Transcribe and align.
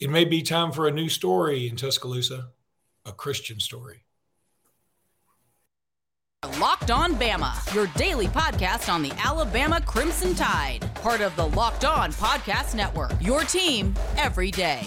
It 0.00 0.08
may 0.08 0.24
be 0.24 0.40
time 0.40 0.72
for 0.72 0.88
a 0.88 0.90
new 0.90 1.10
story 1.10 1.68
in 1.68 1.76
Tuscaloosa, 1.76 2.48
a 3.04 3.12
Kristian 3.12 3.60
story. 3.60 4.04
Locked 6.58 6.90
On 6.90 7.14
Bama, 7.16 7.74
your 7.74 7.86
daily 7.96 8.26
podcast 8.28 8.90
on 8.90 9.02
the 9.02 9.12
Alabama 9.22 9.78
Crimson 9.78 10.34
Tide, 10.34 10.88
part 10.94 11.20
of 11.20 11.36
the 11.36 11.48
Locked 11.48 11.84
On 11.84 12.12
Podcast 12.12 12.74
Network. 12.74 13.12
Your 13.20 13.42
team 13.42 13.94
every 14.16 14.50
day. 14.50 14.86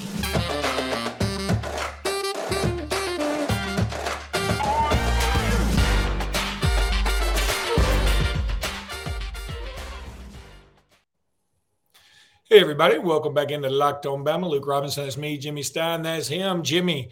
Hey, 12.53 12.59
everybody. 12.59 12.99
Welcome 12.99 13.33
back 13.33 13.49
into 13.49 13.67
Locked 13.67 14.05
On 14.05 14.23
Bama. 14.23 14.47
Luke 14.47 14.67
Robinson, 14.67 15.05
that's 15.05 15.17
me. 15.17 15.39
Jimmy 15.39 15.63
Stein, 15.63 16.03
that's 16.03 16.27
him. 16.27 16.61
Jimmy, 16.61 17.09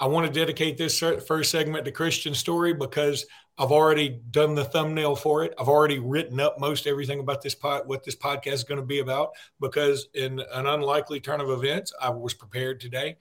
I 0.00 0.06
want 0.06 0.26
to 0.26 0.32
dedicate 0.32 0.78
this 0.78 0.98
first 0.98 1.50
segment 1.50 1.84
to 1.84 1.92
Kristian 1.92 2.34
Story 2.34 2.72
because 2.72 3.26
I've 3.58 3.70
already 3.70 4.22
done 4.30 4.54
the 4.54 4.64
thumbnail 4.64 5.14
for 5.14 5.44
it. 5.44 5.52
I've 5.60 5.68
already 5.68 5.98
written 5.98 6.40
up 6.40 6.58
most 6.58 6.86
everything 6.86 7.20
about 7.20 7.42
this 7.42 7.54
pod, 7.54 7.82
what 7.86 8.02
this 8.02 8.16
podcast 8.16 8.54
is 8.54 8.64
going 8.64 8.80
to 8.80 8.86
be 8.86 9.00
about, 9.00 9.32
because 9.60 10.08
in 10.14 10.40
an 10.54 10.66
unlikely 10.66 11.20
turn 11.20 11.42
of 11.42 11.50
events, 11.50 11.92
I 12.00 12.08
was 12.08 12.32
prepared 12.32 12.80
today. 12.80 13.18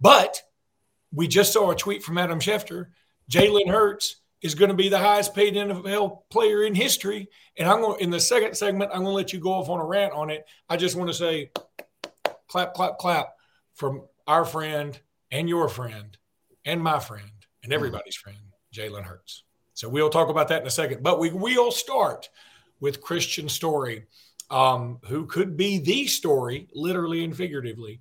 But 0.00 0.40
we 1.12 1.26
just 1.26 1.52
saw 1.52 1.72
a 1.72 1.74
tweet 1.74 2.04
from 2.04 2.16
Adam 2.16 2.38
Schefter. 2.38 2.90
Jalen 3.28 3.68
Hurts 3.68 4.20
is 4.42 4.54
going 4.54 4.70
to 4.70 4.76
be 4.76 4.88
the 4.88 4.98
highest 4.98 5.34
paid 5.34 5.54
NFL 5.54 6.22
player 6.30 6.64
in 6.64 6.74
history. 6.74 7.28
And 7.56 7.68
I'm 7.68 7.80
going 7.80 8.00
in 8.00 8.10
the 8.10 8.20
second 8.20 8.56
segment, 8.56 8.90
I'm 8.92 9.02
going 9.02 9.12
to 9.12 9.16
let 9.16 9.32
you 9.32 9.40
go 9.40 9.52
off 9.52 9.68
on 9.68 9.80
a 9.80 9.84
rant 9.84 10.12
on 10.12 10.30
it. 10.30 10.44
I 10.68 10.76
just 10.76 10.96
want 10.96 11.08
to 11.10 11.14
say 11.14 11.52
clap, 12.48 12.74
clap, 12.74 12.98
clap 12.98 13.28
from 13.74 14.02
our 14.26 14.44
friend 14.44 14.98
and 15.30 15.48
your 15.48 15.68
friend 15.68 16.16
and 16.64 16.82
my 16.82 16.98
friend 16.98 17.30
and 17.62 17.72
everybody's 17.72 18.16
friend, 18.16 18.38
Jalen 18.74 19.04
Hurts. 19.04 19.44
So 19.74 19.88
we'll 19.88 20.10
talk 20.10 20.28
about 20.28 20.48
that 20.48 20.60
in 20.60 20.66
a 20.66 20.70
second. 20.70 21.02
But 21.02 21.20
we 21.20 21.30
will 21.30 21.70
start 21.70 22.28
with 22.80 23.02
Kristian 23.02 23.48
Story, 23.48 24.04
um, 24.50 24.98
who 25.04 25.26
could 25.26 25.56
be 25.56 25.78
the 25.78 26.06
story, 26.06 26.68
literally 26.74 27.24
and 27.24 27.34
figuratively, 27.34 28.00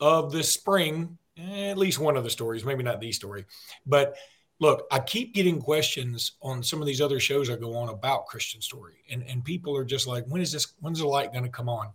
of 0.00 0.32
the 0.32 0.42
spring. 0.42 1.16
At 1.38 1.78
least 1.78 2.00
one 2.00 2.16
of 2.16 2.24
the 2.24 2.30
stories, 2.30 2.64
maybe 2.64 2.82
not 2.82 3.00
the 3.00 3.12
story, 3.12 3.46
but 3.86 4.16
look, 4.60 4.86
I 4.90 4.98
keep 4.98 5.34
getting 5.34 5.60
questions 5.60 6.32
on 6.42 6.62
some 6.62 6.80
of 6.80 6.86
these 6.86 7.00
other 7.00 7.20
shows 7.20 7.48
I 7.48 7.56
go 7.56 7.76
on 7.76 7.88
about 7.88 8.26
Kristian 8.26 8.62
Story, 8.62 9.04
and 9.10 9.22
and 9.22 9.44
people 9.44 9.76
are 9.76 9.84
just 9.84 10.06
like, 10.06 10.24
when 10.26 10.42
is 10.42 10.52
this? 10.52 10.74
When's 10.80 11.00
the 11.00 11.06
light 11.06 11.32
going 11.32 11.44
to 11.44 11.50
come 11.50 11.68
on? 11.68 11.90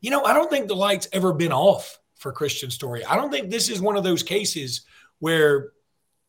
You 0.00 0.10
know, 0.10 0.24
I 0.24 0.34
don't 0.34 0.50
think 0.50 0.68
the 0.68 0.76
light's 0.76 1.08
ever 1.12 1.32
been 1.32 1.52
off 1.52 1.98
for 2.16 2.32
Kristian 2.32 2.70
Story. 2.70 3.04
I 3.04 3.16
don't 3.16 3.30
think 3.30 3.50
this 3.50 3.70
is 3.70 3.80
one 3.80 3.96
of 3.96 4.04
those 4.04 4.22
cases 4.22 4.82
where 5.18 5.72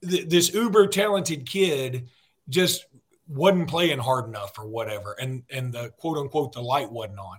th- 0.08 0.30
this 0.30 0.54
uber 0.54 0.88
talented 0.88 1.46
kid 1.46 2.10
just 2.48 2.86
wasn't 3.28 3.68
playing 3.68 4.00
hard 4.00 4.28
enough 4.28 4.58
or 4.58 4.68
whatever, 4.68 5.14
and 5.20 5.44
and 5.50 5.74
the 5.74 5.90
quote 5.98 6.18
unquote 6.18 6.54
the 6.54 6.62
light 6.62 6.92
wasn't 6.92 7.20
on. 7.20 7.38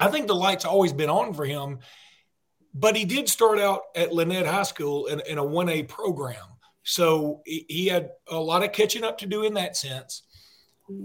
I 0.00 0.08
think 0.08 0.26
the 0.26 0.34
light's 0.34 0.64
always 0.64 0.92
been 0.92 1.10
on 1.10 1.34
for 1.34 1.44
him, 1.44 1.78
but 2.74 2.96
he 2.96 3.04
did 3.04 3.28
start 3.28 3.60
out 3.60 3.82
at 3.94 4.10
Lanett 4.10 4.46
High 4.46 4.64
School 4.64 5.06
in, 5.06 5.20
in 5.20 5.38
a 5.38 5.44
1A 5.44 5.86
program 5.86 6.53
so 6.84 7.40
he 7.46 7.86
had 7.86 8.10
a 8.30 8.36
lot 8.36 8.62
of 8.62 8.72
catching 8.72 9.04
up 9.04 9.18
to 9.18 9.26
do 9.26 9.42
in 9.44 9.54
that 9.54 9.76
sense. 9.76 10.22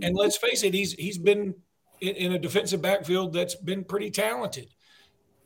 And 0.01 0.15
let's 0.15 0.37
face 0.37 0.63
it, 0.63 0.73
he's 0.73 0.91
he's 0.93 1.17
been 1.17 1.55
in, 2.01 2.15
in 2.15 2.31
a 2.33 2.39
defensive 2.39 2.81
backfield 2.81 3.33
that's 3.33 3.55
been 3.55 3.85
pretty 3.85 4.11
talented. 4.11 4.67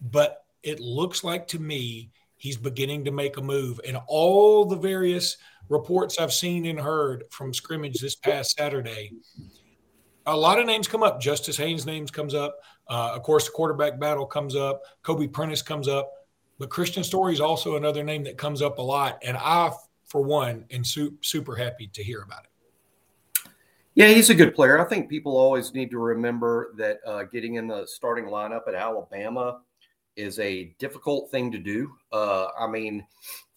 But 0.02 0.44
it 0.64 0.80
looks 0.80 1.24
like 1.24 1.48
to 1.50 1.60
me 1.60 2.10
he's 2.36 2.58
beginning 2.58 3.06
to 3.06 3.12
make 3.12 3.38
a 3.38 3.42
move. 3.42 3.80
And 3.88 3.98
all 4.08 4.66
the 4.66 4.76
various 4.76 5.38
reports 5.70 6.18
I've 6.20 6.34
seen 6.34 6.66
and 6.66 6.80
heard 6.80 7.26
from 7.30 7.54
scrimmage 7.54 8.02
this 8.02 8.16
past 8.16 8.58
Saturday, 8.58 9.12
a 10.26 10.36
lot 10.36 10.60
of 10.60 10.66
names 10.66 10.88
come 10.88 11.04
up. 11.04 11.22
Justice 11.22 11.58
Haynes' 11.58 11.86
names 11.86 12.10
comes 12.10 12.34
up. 12.34 12.58
Uh, 12.88 13.12
of 13.14 13.22
course, 13.22 13.46
the 13.46 13.52
quarterback 13.52 14.00
battle 14.00 14.26
comes 14.26 14.56
up. 14.56 14.82
Kobe 15.04 15.28
Prentice 15.28 15.62
comes 15.62 15.88
up. 15.88 16.12
But 16.58 16.70
Kristian 16.70 17.06
Story 17.06 17.34
is 17.34 17.40
also 17.40 17.76
another 17.76 18.04
name 18.04 18.24
that 18.24 18.38
comes 18.38 18.62
up 18.62 18.78
a 18.78 18.82
lot. 18.82 19.20
And 19.24 19.38
I 19.38 19.72
for 20.14 20.22
one, 20.22 20.64
and 20.70 20.86
su- 20.86 21.18
super 21.22 21.56
happy 21.56 21.88
to 21.88 22.04
hear 22.04 22.22
about 22.22 22.44
it. 22.44 23.50
Yeah, 23.96 24.10
he's 24.10 24.30
a 24.30 24.36
good 24.36 24.54
player. 24.54 24.80
I 24.80 24.88
think 24.88 25.10
people 25.10 25.36
always 25.36 25.74
need 25.74 25.90
to 25.90 25.98
remember 25.98 26.72
that 26.78 27.00
uh, 27.04 27.24
getting 27.24 27.56
in 27.56 27.66
the 27.66 27.88
starting 27.88 28.26
lineup 28.26 28.68
at 28.68 28.76
Alabama 28.76 29.62
is 30.16 30.38
a 30.38 30.76
difficult 30.78 31.32
thing 31.32 31.52
to 31.52 31.58
do. 31.58 31.96
Uh, 32.12 32.46
I 32.60 32.68
mean, 32.68 33.04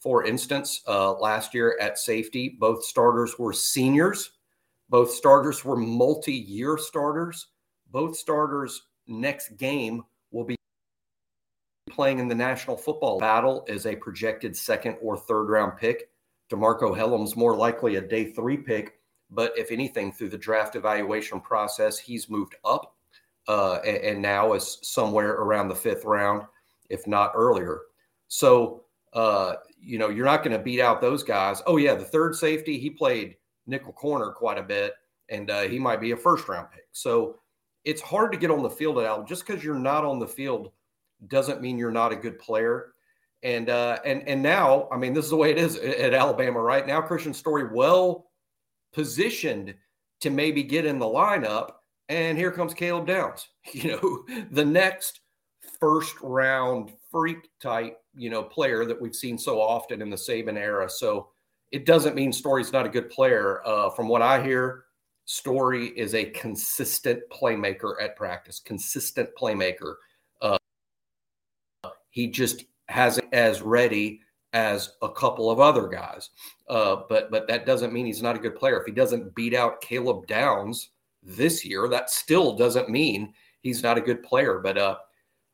for 0.00 0.24
instance, 0.24 0.80
uh, 0.88 1.12
last 1.12 1.52
year 1.52 1.76
at 1.78 1.98
safety, 1.98 2.56
both 2.58 2.82
starters 2.82 3.38
were 3.38 3.52
seniors, 3.52 4.30
both 4.88 5.10
starters 5.10 5.62
were 5.62 5.76
multi 5.76 6.32
year 6.32 6.78
starters, 6.78 7.48
both 7.92 8.16
starters 8.16 8.86
next 9.06 9.58
game 9.58 10.04
will 10.30 10.44
be 10.44 10.56
playing 11.90 12.18
in 12.18 12.28
the 12.28 12.34
national 12.34 12.78
football 12.78 13.20
battle 13.20 13.66
as 13.68 13.84
a 13.84 13.94
projected 13.94 14.56
second 14.56 14.96
or 15.02 15.18
third 15.18 15.50
round 15.50 15.76
pick. 15.76 16.08
DeMarcco 16.50 16.96
Hellams 16.96 17.36
more 17.36 17.56
likely 17.56 17.96
a 17.96 18.00
day 18.00 18.32
three 18.32 18.56
pick, 18.56 18.98
but 19.30 19.52
if 19.56 19.70
anything, 19.70 20.12
through 20.12 20.28
the 20.28 20.38
draft 20.38 20.76
evaluation 20.76 21.40
process, 21.40 21.98
he's 21.98 22.30
moved 22.30 22.54
up 22.64 22.94
uh, 23.48 23.76
and, 23.84 23.96
and, 23.98 24.22
now 24.22 24.52
is 24.52 24.78
somewhere 24.82 25.32
around 25.32 25.68
the 25.68 25.74
fifth 25.74 26.04
round, 26.04 26.42
if 26.90 27.06
not 27.06 27.32
earlier. 27.34 27.80
So, 28.28 28.84
uh, 29.12 29.54
you 29.80 29.98
know, 29.98 30.08
you're 30.08 30.24
not 30.24 30.42
going 30.42 30.56
to 30.56 30.62
beat 30.62 30.80
out 30.80 31.00
those 31.00 31.22
guys. 31.22 31.62
Oh, 31.66 31.76
yeah, 31.76 31.94
the 31.94 32.04
third 32.04 32.34
safety, 32.34 32.78
he 32.78 32.90
played 32.90 33.36
nickel 33.66 33.92
corner 33.92 34.30
quite 34.30 34.58
a 34.58 34.62
bit, 34.62 34.94
and 35.28 35.50
uh, 35.50 35.62
he 35.62 35.78
might 35.78 36.00
be 36.00 36.12
a 36.12 36.16
first 36.16 36.48
round 36.48 36.68
pick. 36.72 36.86
So 36.92 37.38
it's 37.84 38.02
hard 38.02 38.32
to 38.32 38.38
get 38.38 38.50
on 38.50 38.62
the 38.62 38.70
field 38.70 38.98
at 38.98 39.04
Al. 39.04 39.24
Just 39.24 39.46
because 39.46 39.62
you're 39.62 39.74
not 39.74 40.04
on 40.04 40.18
the 40.18 40.26
field 40.26 40.72
doesn't 41.28 41.62
mean 41.62 41.78
you're 41.78 41.90
not 41.90 42.12
a 42.12 42.16
good 42.16 42.38
player. 42.38 42.94
And 43.46 43.70
uh, 43.70 44.00
and 44.04 44.26
and 44.26 44.42
now, 44.42 44.88
I 44.90 44.96
mean, 44.96 45.14
this 45.14 45.24
is 45.24 45.30
the 45.30 45.36
way 45.36 45.52
it 45.52 45.56
is 45.56 45.76
at 45.76 46.12
Alabama 46.12 46.60
right 46.60 46.84
now. 46.84 47.00
Kristian 47.00 47.32
Story 47.32 47.68
well 47.72 48.26
positioned 48.92 49.72
to 50.20 50.30
maybe 50.30 50.64
get 50.64 50.84
in 50.84 50.98
the 50.98 51.06
lineup, 51.06 51.74
and 52.08 52.36
here 52.36 52.50
comes 52.50 52.74
Caleb 52.74 53.06
Downs. 53.06 53.48
You 53.72 53.92
know, 53.92 54.46
the 54.50 54.64
next 54.64 55.20
first 55.78 56.16
round 56.22 56.90
freak 57.10 57.48
type, 57.62 57.98
you 58.16 58.30
know, 58.30 58.42
player 58.42 58.84
that 58.84 59.00
we've 59.00 59.14
seen 59.14 59.38
so 59.38 59.60
often 59.60 60.02
in 60.02 60.10
the 60.10 60.16
Saban 60.16 60.56
era. 60.56 60.90
So 60.90 61.28
it 61.70 61.86
doesn't 61.86 62.16
mean 62.16 62.32
Story's 62.32 62.72
not 62.72 62.86
a 62.86 62.88
good 62.88 63.10
player. 63.10 63.64
Uh, 63.64 63.90
from 63.90 64.08
what 64.08 64.22
I 64.22 64.42
hear, 64.42 64.86
Story 65.24 65.88
is 65.88 66.14
a 66.14 66.30
consistent 66.30 67.22
playmaker 67.30 67.94
at 68.02 68.16
practice, 68.16 68.58
consistent 68.58 69.28
playmaker. 69.40 69.94
Uh, 70.40 70.58
he 72.10 72.28
just 72.28 72.64
has 72.88 73.18
as 73.32 73.62
ready 73.62 74.20
as 74.52 74.92
a 75.02 75.08
couple 75.08 75.50
of 75.50 75.60
other 75.60 75.88
guys. 75.88 76.30
Uh, 76.68 77.02
but 77.08 77.30
but 77.30 77.46
that 77.48 77.66
doesn't 77.66 77.92
mean 77.92 78.06
he's 78.06 78.22
not 78.22 78.36
a 78.36 78.40
good 78.40 78.56
player. 78.56 78.80
If 78.80 78.86
he 78.86 78.92
doesn't 78.92 79.34
beat 79.34 79.54
out 79.54 79.80
Caleb 79.80 80.26
Downs 80.26 80.90
this 81.22 81.64
year, 81.64 81.88
that 81.88 82.10
still 82.10 82.56
doesn't 82.56 82.88
mean 82.88 83.34
he's 83.60 83.82
not 83.82 83.98
a 83.98 84.02
good 84.02 84.22
player. 84.22 84.58
But 84.58 84.78
uh, 84.78 84.96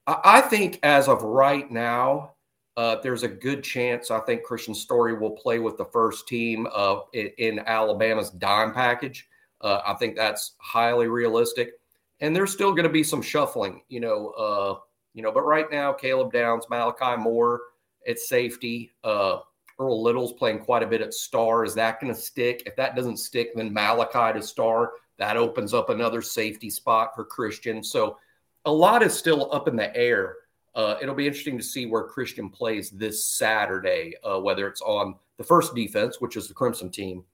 I, 0.07 0.43
think 0.43 0.79
as 0.83 1.09
of 1.09 1.23
right 1.23 1.71
now, 1.71 2.35
uh, 2.77 2.97
there's 3.03 3.23
a 3.23 3.29
good 3.29 3.63
chance. 3.63 4.11
I 4.11 4.21
think 4.21 4.47
Kristian 4.47 4.77
Story 4.77 5.15
will 5.15 5.31
play 5.31 5.59
with 5.59 5.77
the 5.77 5.87
first 5.87 6.29
team 6.29 6.67
of 6.67 7.05
in, 7.13 7.31
in 7.39 7.59
Alabama's 7.61 8.31
dime 8.31 8.73
package. 8.73 9.27
Uh, 9.61 9.81
I 9.87 9.95
think 9.95 10.17
that's 10.17 10.55
highly 10.59 11.09
realistic. 11.09 11.73
And 12.21 12.37
there's 12.37 12.53
still 12.53 12.71
going 12.71 12.85
to 12.85 12.93
be 12.93 13.03
some 13.03 13.23
shuffling, 13.23 13.83
you 13.89 14.01
know 14.01 14.29
uh, 14.31 14.75
you 15.15 15.23
know, 15.23 15.33
but 15.33 15.43
right 15.43 15.71
now, 15.71 15.93
Caleb 15.93 16.33
Downs, 16.33 16.67
Malachi 16.71 17.17
Moore 17.21 17.61
at 18.09 18.19
safety, 18.19 18.93
uh, 19.05 19.39
Earl 19.79 20.03
Little's 20.03 20.33
playing 20.35 20.61
quite 20.61 20.83
a 20.83 20.87
bit 20.87 21.01
at 21.01 21.15
star. 21.15 21.65
Is 21.65 21.75
that 21.75 22.01
going 22.01 22.13
to 22.15 22.19
stick? 22.21 22.63
If 22.67 22.77
that 22.77 22.95
doesn't 22.95 23.17
stick, 23.17 23.55
then 23.55 23.73
Malachi 23.73 24.39
to 24.39 24.45
star. 24.45 24.93
That 25.19 25.37
opens 25.37 25.75
up 25.75 25.91
another 25.91 26.23
safety 26.23 26.71
spot 26.71 27.15
for 27.15 27.25
Kristian. 27.25 27.85
So 27.85 28.19
a 28.65 28.73
lot 28.73 29.03
is 29.03 29.13
still 29.15 29.53
up 29.53 29.69
in 29.69 29.77
the 29.77 29.95
air. 29.97 30.37
Uh, 30.75 30.97
it'll 31.03 31.15
be 31.15 31.27
interesting 31.27 31.59
to 31.59 31.65
see 31.65 31.87
where 31.87 32.09
Kristian 32.09 32.53
plays 32.53 32.91
this 32.91 33.25
Saturday, 33.25 34.15
uh, 34.25 34.41
whether 34.41 34.67
it's 34.67 34.81
on 34.81 35.15
the 35.37 35.45
first 35.45 35.75
defense, 35.75 36.21
which 36.21 36.37
is 36.37 36.49
the 36.49 36.55
Crimson 36.55 36.91
team, 36.91 37.25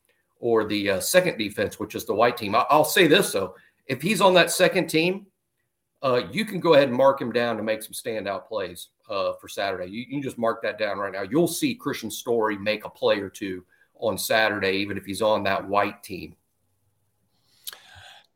or 0.40 0.64
the 0.66 0.90
uh, 0.90 1.00
second 1.00 1.38
defense, 1.38 1.78
which 1.78 1.94
is 1.94 2.04
the 2.04 2.14
white 2.14 2.36
team. 2.36 2.54
I- 2.54 2.66
I'll 2.70 2.84
say 2.84 3.06
this 3.06 3.32
though: 3.32 3.54
if 3.86 4.02
he's 4.02 4.20
on 4.20 4.34
that 4.34 4.50
second 4.50 4.88
team, 4.88 5.26
uh, 6.02 6.22
you 6.30 6.44
can 6.44 6.60
go 6.60 6.74
ahead 6.74 6.88
and 6.88 6.96
mark 6.96 7.20
him 7.20 7.32
down 7.32 7.56
to 7.56 7.62
make 7.62 7.82
some 7.82 7.92
standout 7.92 8.46
plays 8.46 8.88
uh, 9.08 9.32
for 9.40 9.48
Saturday. 9.48 9.90
You, 9.90 10.00
you, 10.00 10.10
can 10.10 10.22
just 10.22 10.38
mark 10.38 10.62
that 10.62 10.78
down 10.78 10.98
right 10.98 11.12
now. 11.12 11.22
You'll 11.22 11.48
see 11.48 11.76
Kristian 11.76 12.12
Story 12.12 12.56
make 12.56 12.84
a 12.84 12.90
play 12.90 13.18
or 13.20 13.28
two 13.28 13.64
on 13.98 14.16
Saturday, 14.16 14.72
even 14.72 14.96
if 14.96 15.04
he's 15.04 15.22
on 15.22 15.42
that 15.44 15.66
white 15.66 16.02
team. 16.02 16.36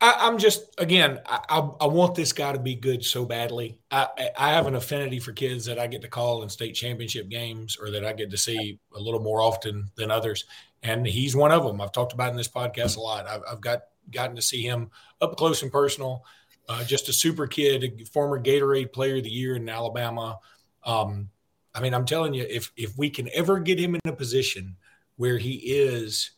I, 0.00 0.26
am 0.26 0.36
just 0.36 0.74
again, 0.78 1.20
I, 1.26 1.70
I, 1.80 1.86
want 1.86 2.16
this 2.16 2.32
guy 2.32 2.52
to 2.52 2.58
be 2.58 2.74
good 2.74 3.04
so 3.04 3.24
badly. 3.24 3.78
I, 3.88 4.08
I 4.36 4.50
have 4.50 4.66
an 4.66 4.74
affinity 4.74 5.20
for 5.20 5.30
kids 5.30 5.64
that 5.66 5.78
I 5.78 5.86
get 5.86 6.02
to 6.02 6.08
call 6.08 6.42
in 6.42 6.48
state 6.48 6.72
championship 6.72 7.28
games 7.28 7.78
or 7.80 7.92
that 7.92 8.04
I 8.04 8.12
get 8.12 8.28
to 8.32 8.36
see 8.36 8.80
a 8.96 9.00
little 9.00 9.20
more 9.20 9.40
often 9.40 9.88
than 9.94 10.10
others, 10.10 10.46
and 10.82 11.06
he's 11.06 11.36
one 11.36 11.52
of 11.52 11.62
them. 11.62 11.80
I've 11.80 11.92
talked 11.92 12.14
about 12.14 12.30
in 12.30 12.36
this 12.36 12.48
podcast 12.48 12.96
a 12.96 13.00
lot. 13.00 13.28
I've, 13.28 13.42
I've 13.48 13.60
got 13.60 13.82
gotten 14.10 14.34
to 14.34 14.42
see 14.42 14.62
him 14.62 14.90
up 15.20 15.36
close 15.36 15.62
and 15.62 15.70
personal. 15.70 16.24
Uh, 16.68 16.84
just 16.84 17.08
a 17.08 17.12
super 17.12 17.46
kid, 17.46 17.84
a 17.84 18.04
former 18.06 18.40
Gatorade 18.40 18.92
Player 18.92 19.16
of 19.16 19.24
the 19.24 19.30
Year 19.30 19.56
in 19.56 19.68
Alabama. 19.68 20.38
Um, 20.84 21.28
I 21.74 21.80
mean, 21.80 21.94
I'm 21.94 22.04
telling 22.04 22.34
you, 22.34 22.46
if 22.48 22.70
if 22.76 22.96
we 22.96 23.10
can 23.10 23.28
ever 23.34 23.58
get 23.58 23.78
him 23.78 23.94
in 23.94 24.00
a 24.06 24.12
position 24.12 24.76
where 25.16 25.38
he 25.38 25.54
is 25.54 26.30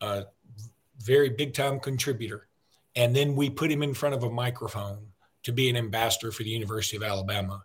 a 0.00 0.24
very 0.98 1.30
big 1.30 1.54
time 1.54 1.80
contributor 1.80 2.48
and 2.96 3.14
then 3.14 3.36
we 3.36 3.50
put 3.50 3.70
him 3.70 3.82
in 3.82 3.94
front 3.94 4.14
of 4.14 4.24
a 4.24 4.30
microphone 4.30 5.06
to 5.42 5.52
be 5.52 5.68
an 5.68 5.76
ambassador 5.76 6.32
for 6.32 6.42
the 6.42 6.50
University 6.50 6.96
of 6.96 7.02
Alabama. 7.02 7.62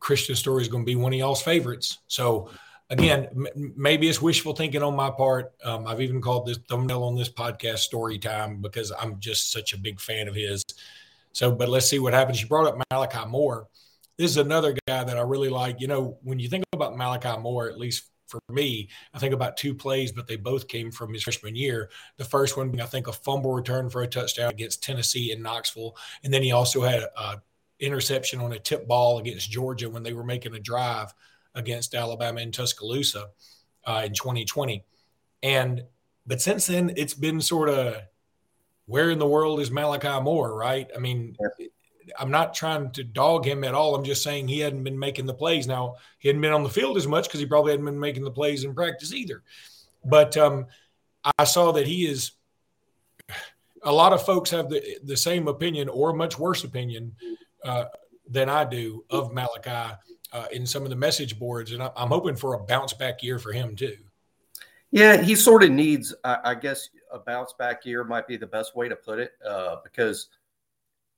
Kristian 0.00 0.36
Story 0.36 0.62
is 0.62 0.68
going 0.68 0.84
to 0.84 0.86
be 0.86 0.96
one 0.96 1.12
of 1.12 1.18
y'all's 1.18 1.40
favorites. 1.40 1.98
So, 2.08 2.50
again, 2.90 3.28
m- 3.34 3.72
maybe 3.76 4.08
it's 4.08 4.20
wishful 4.20 4.54
thinking 4.54 4.82
on 4.82 4.94
my 4.94 5.10
part. 5.10 5.54
Um, 5.64 5.86
I've 5.86 6.00
even 6.00 6.20
called 6.20 6.46
this 6.46 6.58
thumbnail 6.68 7.04
on 7.04 7.16
this 7.16 7.30
podcast 7.30 7.78
story 7.78 8.18
time 8.18 8.60
because 8.60 8.92
I'm 8.92 9.18
just 9.20 9.52
such 9.52 9.72
a 9.72 9.78
big 9.78 10.00
fan 10.00 10.28
of 10.28 10.34
his. 10.34 10.62
So, 11.36 11.52
but 11.52 11.68
let's 11.68 11.86
see 11.86 11.98
what 11.98 12.14
happens. 12.14 12.40
You 12.40 12.48
brought 12.48 12.66
up 12.66 12.82
Malachi 12.90 13.28
Moore. 13.28 13.68
This 14.16 14.30
is 14.30 14.38
another 14.38 14.74
guy 14.88 15.04
that 15.04 15.18
I 15.18 15.20
really 15.20 15.50
like. 15.50 15.82
You 15.82 15.86
know, 15.86 16.16
when 16.22 16.38
you 16.38 16.48
think 16.48 16.64
about 16.72 16.96
Malachi 16.96 17.38
Moore, 17.38 17.68
at 17.68 17.78
least 17.78 18.04
for 18.26 18.40
me, 18.48 18.88
I 19.12 19.18
think 19.18 19.34
about 19.34 19.58
two 19.58 19.74
plays, 19.74 20.12
but 20.12 20.26
they 20.26 20.36
both 20.36 20.66
came 20.66 20.90
from 20.90 21.12
his 21.12 21.24
freshman 21.24 21.54
year. 21.54 21.90
The 22.16 22.24
first 22.24 22.56
one 22.56 22.70
being, 22.70 22.80
I 22.80 22.86
think, 22.86 23.06
a 23.06 23.12
fumble 23.12 23.52
return 23.52 23.90
for 23.90 24.00
a 24.00 24.06
touchdown 24.06 24.48
against 24.48 24.82
Tennessee 24.82 25.30
in 25.30 25.42
Knoxville. 25.42 25.94
And 26.24 26.32
then 26.32 26.42
he 26.42 26.52
also 26.52 26.80
had 26.80 27.02
a 27.02 27.42
interception 27.80 28.40
on 28.40 28.54
a 28.54 28.58
tip 28.58 28.88
ball 28.88 29.18
against 29.18 29.50
Georgia 29.50 29.90
when 29.90 30.02
they 30.02 30.14
were 30.14 30.24
making 30.24 30.54
a 30.54 30.58
drive 30.58 31.12
against 31.54 31.94
Alabama 31.94 32.40
in 32.40 32.50
Tuscaloosa 32.50 33.26
uh, 33.84 34.04
in 34.06 34.14
2020. 34.14 34.86
And 35.42 35.84
but 36.26 36.40
since 36.40 36.66
then, 36.66 36.94
it's 36.96 37.12
been 37.12 37.42
sort 37.42 37.68
of 37.68 37.96
where 38.86 39.10
in 39.10 39.18
the 39.18 39.26
world 39.26 39.60
is 39.60 39.70
Malachi 39.70 40.20
Moore, 40.22 40.56
right? 40.56 40.88
I 40.94 40.98
mean, 40.98 41.36
I'm 42.18 42.30
not 42.30 42.54
trying 42.54 42.90
to 42.92 43.04
dog 43.04 43.44
him 43.44 43.64
at 43.64 43.74
all. 43.74 43.94
I'm 43.94 44.04
just 44.04 44.22
saying 44.22 44.48
he 44.48 44.60
hadn't 44.60 44.84
been 44.84 44.98
making 44.98 45.26
the 45.26 45.34
plays. 45.34 45.66
Now 45.66 45.96
he 46.18 46.28
hadn't 46.28 46.42
been 46.42 46.52
on 46.52 46.62
the 46.62 46.68
field 46.68 46.96
as 46.96 47.06
much 47.06 47.26
because 47.26 47.40
he 47.40 47.46
probably 47.46 47.72
hadn't 47.72 47.86
been 47.86 47.98
making 47.98 48.24
the 48.24 48.30
plays 48.30 48.64
in 48.64 48.74
practice 48.74 49.12
either. 49.12 49.42
But 50.04 50.36
um, 50.36 50.66
I 51.38 51.44
saw 51.44 51.72
that 51.72 51.86
he 51.86 52.06
is. 52.06 52.32
A 53.82 53.92
lot 53.92 54.12
of 54.12 54.24
folks 54.24 54.50
have 54.50 54.68
the 54.68 54.98
the 55.04 55.16
same 55.16 55.48
opinion 55.48 55.88
or 55.88 56.12
much 56.12 56.38
worse 56.38 56.64
opinion 56.64 57.14
uh, 57.64 57.84
than 58.28 58.48
I 58.48 58.64
do 58.64 59.04
of 59.10 59.32
Malachi 59.32 59.96
uh, 60.32 60.46
in 60.52 60.66
some 60.66 60.82
of 60.82 60.90
the 60.90 60.96
message 60.96 61.38
boards, 61.38 61.72
and 61.72 61.82
I'm 61.82 62.08
hoping 62.08 62.36
for 62.36 62.54
a 62.54 62.58
bounce 62.58 62.92
back 62.92 63.22
year 63.22 63.38
for 63.38 63.52
him 63.52 63.76
too. 63.76 63.96
Yeah, 64.92 65.20
he 65.20 65.34
sort 65.34 65.62
of 65.62 65.70
needs, 65.70 66.14
I 66.24 66.54
guess, 66.54 66.88
a 67.12 67.18
bounce 67.18 67.52
back 67.58 67.84
year 67.84 68.04
might 68.04 68.26
be 68.26 68.36
the 68.36 68.46
best 68.46 68.76
way 68.76 68.88
to 68.88 68.96
put 68.96 69.18
it, 69.18 69.32
uh, 69.46 69.76
because 69.82 70.28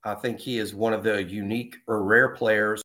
I 0.04 0.14
think 0.14 0.40
he 0.40 0.58
is 0.58 0.74
one 0.74 0.92
of 0.92 1.02
the 1.02 1.22
unique 1.22 1.76
or 1.86 2.02
rare 2.02 2.30
players 2.30 2.82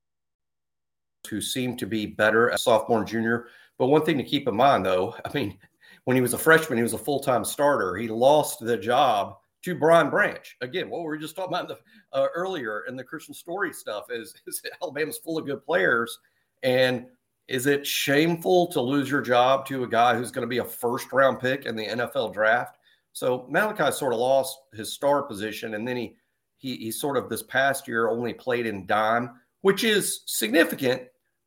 who 1.30 1.41
seem 1.41 1.77
to 1.77 1.88
be 1.88 2.06
better 2.06 2.51
as 2.51 2.63
sophomore 2.63 3.00
and 3.00 3.07
junior. 3.07 3.47
But 3.77 3.88
one 3.88 4.03
thing 4.03 4.18
to 4.18 4.24
keep 4.24 4.47
in 4.47 4.56
mind, 4.56 4.85
though, 4.85 5.15
I 5.25 5.31
mean, 5.33 5.57
when 6.03 6.15
he 6.15 6.21
was 6.21 6.33
a 6.33 6.38
freshman, 6.38 6.77
he 6.77 6.83
was 6.83 6.94
a 6.94 6.97
full 6.97 7.19
time 7.19 7.45
starter. 7.45 7.95
He 7.95 8.07
lost 8.07 8.59
the 8.59 8.77
job 8.77 9.38
to 9.63 9.75
Brian 9.75 10.09
Branch. 10.09 10.57
Again, 10.62 10.89
what 10.89 11.00
we 11.00 11.07
were 11.07 11.18
just 11.18 11.35
talking 11.35 11.56
about 11.56 11.69
the, 11.69 11.77
uh, 12.12 12.27
earlier 12.35 12.83
in 12.88 12.97
the 12.97 13.03
Kristian 13.03 13.33
Story 13.33 13.71
stuff 13.71 14.06
is, 14.09 14.33
is 14.47 14.62
Alabama's 14.81 15.18
full 15.18 15.38
of 15.38 15.45
good 15.45 15.63
players. 15.63 16.19
And 16.62 17.07
is 17.48 17.68
it 17.68 17.86
shameful 17.86 18.68
to 18.68 18.81
lose 18.81 19.10
your 19.10 19.22
job 19.22 19.66
to 19.68 19.84
a 19.84 19.88
guy 19.88 20.16
who's 20.16 20.31
going 20.31 20.44
to 20.44 20.50
be 20.50 20.60
a 20.60 20.66
first 20.66 21.12
round 21.12 21.40
pick 21.40 21.66
in 21.66 21.75
the 21.75 21.88
NFL 21.88 22.34
draft? 22.34 22.78
So 23.12 23.45
Malachi 23.50 23.92
sort 23.92 24.13
of 24.13 24.19
lost 24.19 24.57
his 24.74 24.92
star 24.92 25.24
position 25.24 25.75
and 25.75 25.88
then 25.88 25.98
he 25.98 26.16
he, 26.63 26.78
he 26.78 26.92
sort 26.92 27.18
of 27.18 27.30
this 27.30 27.44
past 27.44 27.90
year 27.90 28.10
only 28.10 28.34
played 28.34 28.66
in 28.66 28.86
dime, 28.86 29.31
which 29.62 29.84
is 29.84 30.22
significant, 30.28 31.01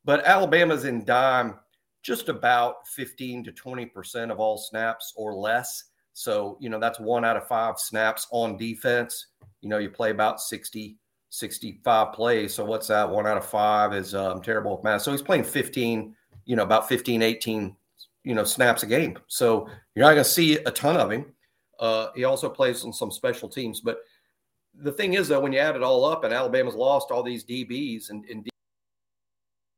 but 0.04 0.24
Alabama's 0.26 0.84
in 0.84 1.06
dime 1.06 1.54
just 2.02 2.28
about 2.28 2.86
15 2.88 3.42
to 3.44 3.50
20% 3.52 4.30
of 4.30 4.38
all 4.38 4.58
snaps 4.58 5.14
or 5.16 5.34
less. 5.34 5.84
So, 6.12 6.58
you 6.60 6.68
know, 6.68 6.78
that's 6.78 7.00
one 7.00 7.24
out 7.24 7.36
of 7.38 7.48
five 7.48 7.80
snaps 7.80 8.28
on 8.30 8.58
defense. 8.58 9.28
You 9.62 9.70
know, 9.70 9.78
you 9.78 9.88
play 9.88 10.10
about 10.10 10.40
60, 10.40 10.98
65 11.30 12.12
plays. 12.12 12.54
So, 12.54 12.64
what's 12.64 12.88
that? 12.88 13.08
One 13.08 13.26
out 13.26 13.36
of 13.36 13.46
five 13.46 13.92
is 13.94 14.14
um, 14.14 14.42
terrible 14.42 14.80
math. 14.84 15.02
So, 15.02 15.12
he's 15.12 15.22
playing 15.22 15.44
15, 15.44 16.14
you 16.44 16.56
know, 16.56 16.62
about 16.62 16.88
15, 16.88 17.22
18, 17.22 17.76
you 18.24 18.34
know, 18.34 18.44
snaps 18.44 18.82
a 18.82 18.86
game. 18.86 19.18
So, 19.26 19.68
you're 19.94 20.04
not 20.04 20.12
going 20.12 20.24
to 20.24 20.30
see 20.30 20.56
a 20.58 20.70
ton 20.70 20.96
of 20.96 21.10
him. 21.10 21.26
Uh, 21.78 22.08
he 22.14 22.24
also 22.24 22.48
plays 22.48 22.84
on 22.84 22.92
some 22.92 23.10
special 23.10 23.48
teams, 23.48 23.80
but 23.80 23.98
the 24.82 24.92
thing 24.92 25.14
is, 25.14 25.28
though, 25.28 25.40
when 25.40 25.52
you 25.52 25.58
add 25.58 25.76
it 25.76 25.82
all 25.82 26.04
up, 26.04 26.24
and 26.24 26.32
Alabama's 26.32 26.74
lost 26.74 27.10
all 27.10 27.22
these 27.22 27.44
DBs, 27.44 28.10
and, 28.10 28.24
and 28.26 28.48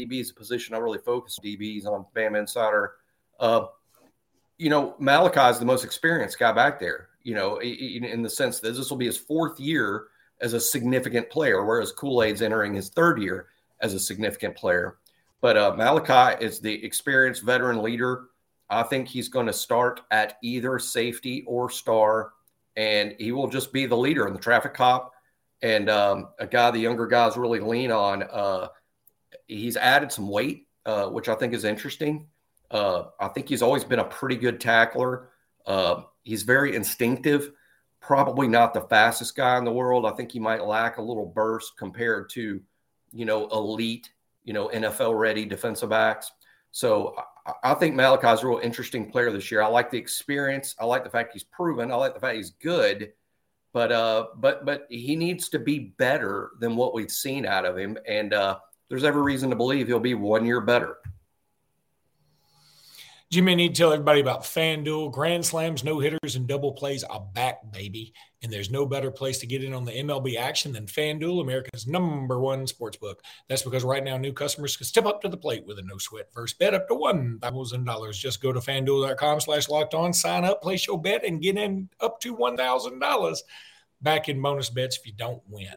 DB 0.00 0.20
is 0.20 0.30
a 0.30 0.34
position 0.34 0.74
I 0.74 0.78
really 0.78 0.98
focus 0.98 1.38
DBs 1.44 1.86
on 1.86 2.06
Bama 2.14 2.38
Insider. 2.38 2.92
Uh, 3.38 3.66
you 4.56 4.70
know, 4.70 4.94
Malachi 4.98 5.50
is 5.50 5.58
the 5.58 5.64
most 5.64 5.84
experienced 5.84 6.38
guy 6.38 6.52
back 6.52 6.80
there. 6.80 7.08
You 7.22 7.34
know, 7.34 7.58
in, 7.58 8.04
in 8.04 8.22
the 8.22 8.30
sense 8.30 8.60
that 8.60 8.74
this 8.74 8.90
will 8.90 8.96
be 8.96 9.06
his 9.06 9.16
fourth 9.16 9.60
year 9.60 10.06
as 10.40 10.52
a 10.52 10.60
significant 10.60 11.30
player, 11.30 11.64
whereas 11.64 11.92
Kool 11.92 12.22
Aid's 12.22 12.42
entering 12.42 12.74
his 12.74 12.90
third 12.90 13.20
year 13.20 13.48
as 13.80 13.94
a 13.94 14.00
significant 14.00 14.56
player. 14.56 14.98
But 15.40 15.56
uh, 15.56 15.74
Malachi 15.76 16.44
is 16.44 16.60
the 16.60 16.84
experienced 16.84 17.42
veteran 17.42 17.82
leader. 17.82 18.26
I 18.70 18.82
think 18.82 19.08
he's 19.08 19.28
going 19.28 19.46
to 19.46 19.52
start 19.52 20.00
at 20.10 20.36
either 20.42 20.78
safety 20.78 21.44
or 21.46 21.70
star 21.70 22.32
and 22.76 23.14
he 23.18 23.32
will 23.32 23.48
just 23.48 23.72
be 23.72 23.86
the 23.86 23.96
leader 23.96 24.26
in 24.26 24.32
the 24.32 24.38
traffic 24.38 24.74
cop 24.74 25.12
and 25.62 25.90
um, 25.90 26.28
a 26.38 26.46
guy 26.46 26.70
the 26.70 26.78
younger 26.78 27.06
guys 27.06 27.36
really 27.36 27.60
lean 27.60 27.90
on. 27.90 28.22
Uh, 28.22 28.68
he's 29.46 29.76
added 29.76 30.12
some 30.12 30.28
weight, 30.28 30.68
uh, 30.86 31.06
which 31.06 31.28
I 31.28 31.34
think 31.34 31.52
is 31.52 31.64
interesting. 31.64 32.26
Uh, 32.70 33.04
I 33.18 33.28
think 33.28 33.48
he's 33.48 33.62
always 33.62 33.84
been 33.84 33.98
a 33.98 34.04
pretty 34.04 34.36
good 34.36 34.60
tackler. 34.60 35.30
Uh, 35.66 36.02
he's 36.22 36.42
very 36.42 36.76
instinctive, 36.76 37.50
probably 38.00 38.48
not 38.48 38.74
the 38.74 38.80
fastest 38.82 39.36
guy 39.36 39.58
in 39.58 39.64
the 39.64 39.72
world. 39.72 40.06
I 40.06 40.10
think 40.10 40.32
he 40.32 40.38
might 40.38 40.64
lack 40.64 40.98
a 40.98 41.02
little 41.02 41.26
burst 41.26 41.76
compared 41.76 42.30
to, 42.30 42.60
you 43.12 43.24
know, 43.24 43.48
elite, 43.48 44.10
you 44.44 44.52
know, 44.52 44.68
NFL 44.68 45.18
ready 45.18 45.44
defensive 45.44 45.90
backs. 45.90 46.30
So 46.70 47.14
I 47.62 47.74
think 47.74 47.94
Malachi's 47.94 48.42
a 48.42 48.46
real 48.46 48.58
interesting 48.58 49.10
player 49.10 49.30
this 49.32 49.50
year. 49.50 49.62
I 49.62 49.66
like 49.68 49.90
the 49.90 49.98
experience. 49.98 50.74
I 50.78 50.84
like 50.84 51.04
the 51.04 51.10
fact 51.10 51.32
he's 51.32 51.44
proven. 51.44 51.90
I 51.90 51.96
like 51.96 52.14
the 52.14 52.20
fact 52.20 52.36
he's 52.36 52.50
good, 52.50 53.12
but 53.72 53.90
uh, 53.90 54.26
but 54.36 54.64
but 54.64 54.86
he 54.90 55.16
needs 55.16 55.48
to 55.50 55.58
be 55.58 55.94
better 55.98 56.50
than 56.60 56.76
what 56.76 56.94
we've 56.94 57.10
seen 57.10 57.46
out 57.46 57.64
of 57.64 57.76
him. 57.76 57.96
And 58.06 58.34
uh, 58.34 58.58
there's 58.88 59.04
every 59.04 59.22
reason 59.22 59.50
to 59.50 59.56
believe 59.56 59.86
he'll 59.86 59.98
be 59.98 60.14
one 60.14 60.44
year 60.44 60.60
better. 60.60 60.98
Jimmy, 63.30 63.54
need 63.54 63.74
to 63.74 63.82
tell 63.82 63.92
everybody 63.92 64.22
about 64.22 64.44
FanDuel. 64.44 65.12
Grand 65.12 65.44
slams, 65.44 65.84
no 65.84 65.98
hitters, 65.98 66.36
and 66.36 66.46
double 66.46 66.72
plays 66.72 67.04
are 67.04 67.20
back, 67.34 67.70
baby. 67.70 68.14
And 68.40 68.50
there's 68.50 68.70
no 68.70 68.86
better 68.86 69.10
place 69.10 69.38
to 69.40 69.46
get 69.46 69.62
in 69.62 69.74
on 69.74 69.84
the 69.84 69.92
MLB 69.92 70.38
action 70.38 70.72
than 70.72 70.86
FanDuel, 70.86 71.42
America's 71.42 71.86
number 71.86 72.40
one 72.40 72.66
sports 72.66 72.96
book. 72.96 73.20
That's 73.46 73.60
because 73.60 73.84
right 73.84 74.02
now 74.02 74.16
new 74.16 74.32
customers 74.32 74.78
can 74.78 74.86
step 74.86 75.04
up 75.04 75.20
to 75.20 75.28
the 75.28 75.36
plate 75.36 75.66
with 75.66 75.78
a 75.78 75.82
no 75.82 75.98
sweat 75.98 76.32
first 76.32 76.58
bet 76.58 76.72
up 76.72 76.88
to 76.88 76.94
$1,000. 76.94 78.12
Just 78.18 78.40
go 78.40 78.50
to 78.50 78.60
fanduel.com 78.60 79.40
slash 79.40 79.68
locked 79.68 79.92
on, 79.92 80.14
sign 80.14 80.46
up, 80.46 80.62
place 80.62 80.86
your 80.86 80.98
bet, 80.98 81.22
and 81.22 81.42
get 81.42 81.58
in 81.58 81.90
up 82.00 82.20
to 82.20 82.34
$1,000 82.34 83.38
back 84.00 84.30
in 84.30 84.40
bonus 84.40 84.70
bets 84.70 84.96
if 84.96 85.06
you 85.06 85.12
don't 85.12 85.42
win 85.46 85.74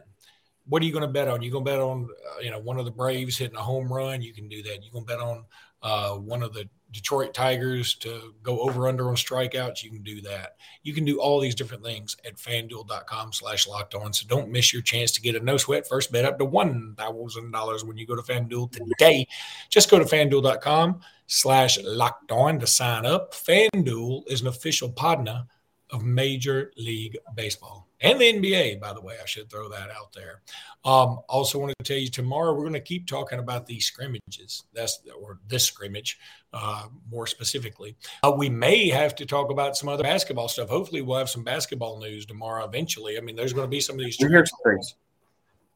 what 0.66 0.80
are 0.80 0.84
you 0.84 0.92
going 0.92 1.02
to 1.02 1.08
bet 1.08 1.26
on? 1.26 1.42
You're 1.42 1.50
going 1.50 1.64
to 1.64 1.70
bet 1.72 1.80
on, 1.80 2.08
uh, 2.36 2.40
you 2.40 2.48
know, 2.48 2.60
one 2.60 2.78
of 2.78 2.84
the 2.84 2.92
Braves 2.92 3.36
hitting 3.36 3.56
a 3.56 3.60
home 3.60 3.92
run. 3.92 4.22
You 4.22 4.32
can 4.32 4.48
do 4.48 4.62
that. 4.62 4.84
You're 4.84 4.92
going 4.92 5.04
to 5.04 5.12
bet 5.12 5.18
on 5.18 5.44
uh, 5.82 6.14
one 6.14 6.42
of 6.42 6.52
the 6.52 6.68
Detroit 6.92 7.32
Tigers 7.32 7.94
to 7.96 8.34
go 8.42 8.60
over 8.60 8.86
under 8.86 9.08
on 9.08 9.16
strikeouts, 9.16 9.82
you 9.82 9.90
can 9.90 10.02
do 10.02 10.20
that. 10.22 10.56
You 10.82 10.92
can 10.92 11.04
do 11.04 11.20
all 11.20 11.40
these 11.40 11.54
different 11.54 11.82
things 11.82 12.16
at 12.24 12.36
fanduel.com 12.36 13.32
slash 13.32 13.66
locked 13.66 13.94
on. 13.94 14.12
So 14.12 14.26
don't 14.28 14.50
miss 14.50 14.72
your 14.72 14.82
chance 14.82 15.10
to 15.12 15.22
get 15.22 15.34
a 15.34 15.40
no 15.40 15.56
sweat 15.56 15.88
first 15.88 16.12
bet 16.12 16.26
up 16.26 16.38
to 16.38 16.46
$1,000 16.46 17.84
when 17.84 17.96
you 17.96 18.06
go 18.06 18.14
to 18.14 18.22
FanDuel 18.22 18.72
today. 18.72 19.26
Just 19.70 19.90
go 19.90 19.98
to 19.98 20.04
fanduel.com 20.04 21.00
slash 21.26 21.78
locked 21.82 22.30
on 22.30 22.60
to 22.60 22.66
sign 22.66 23.06
up. 23.06 23.32
FanDuel 23.32 24.30
is 24.30 24.42
an 24.42 24.48
official 24.48 24.90
partner 24.90 25.46
of 25.92 26.02
Major 26.04 26.72
League 26.76 27.16
Baseball 27.34 27.86
and 28.00 28.20
the 28.20 28.32
NBA, 28.32 28.80
by 28.80 28.92
the 28.92 29.00
way. 29.00 29.16
I 29.22 29.26
should 29.26 29.48
throw 29.48 29.68
that 29.68 29.90
out 29.90 30.12
there. 30.12 30.42
Um, 30.84 31.20
also, 31.28 31.58
want 31.58 31.74
to 31.78 31.84
tell 31.84 32.00
you 32.00 32.08
tomorrow 32.08 32.52
we're 32.52 32.62
going 32.62 32.72
to 32.72 32.80
keep 32.80 33.06
talking 33.06 33.38
about 33.38 33.66
these 33.66 33.84
scrimmages. 33.84 34.64
That's 34.72 35.00
or 35.20 35.38
this 35.48 35.64
scrimmage 35.64 36.18
uh, 36.52 36.86
more 37.10 37.26
specifically. 37.26 37.96
Uh, 38.22 38.32
we 38.36 38.48
may 38.48 38.88
have 38.88 39.14
to 39.16 39.26
talk 39.26 39.50
about 39.50 39.76
some 39.76 39.88
other 39.88 40.02
basketball 40.02 40.48
stuff. 40.48 40.68
Hopefully, 40.68 41.02
we'll 41.02 41.18
have 41.18 41.30
some 41.30 41.44
basketball 41.44 42.00
news 42.00 42.26
tomorrow. 42.26 42.64
Eventually, 42.64 43.16
I 43.16 43.20
mean, 43.20 43.36
there's 43.36 43.52
going 43.52 43.66
to 43.66 43.70
be 43.70 43.80
some 43.80 43.96
of 43.96 44.04
these. 44.04 44.16
We 44.20 44.28
hear 44.28 44.44
some 44.44 44.58
things. 44.64 44.94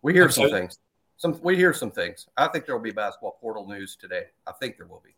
We 0.03 0.13
hear 0.13 0.31
some 0.31 0.51
things. 0.51 0.79
Some 1.19 1.39
we 1.43 1.57
hear 1.57 1.73
some 1.73 1.91
things. 1.91 2.27
I 2.37 2.49
think 2.49 2.67
there 2.67 2.75
will 2.75 2.83
be 2.83 2.91
basketball 2.91 3.39
portal 3.41 3.67
news 3.67 3.97
today. 3.97 4.25
I 4.47 4.53
think 4.53 4.77
there 4.77 4.87
will 4.87 5.03
be. 5.05 5.15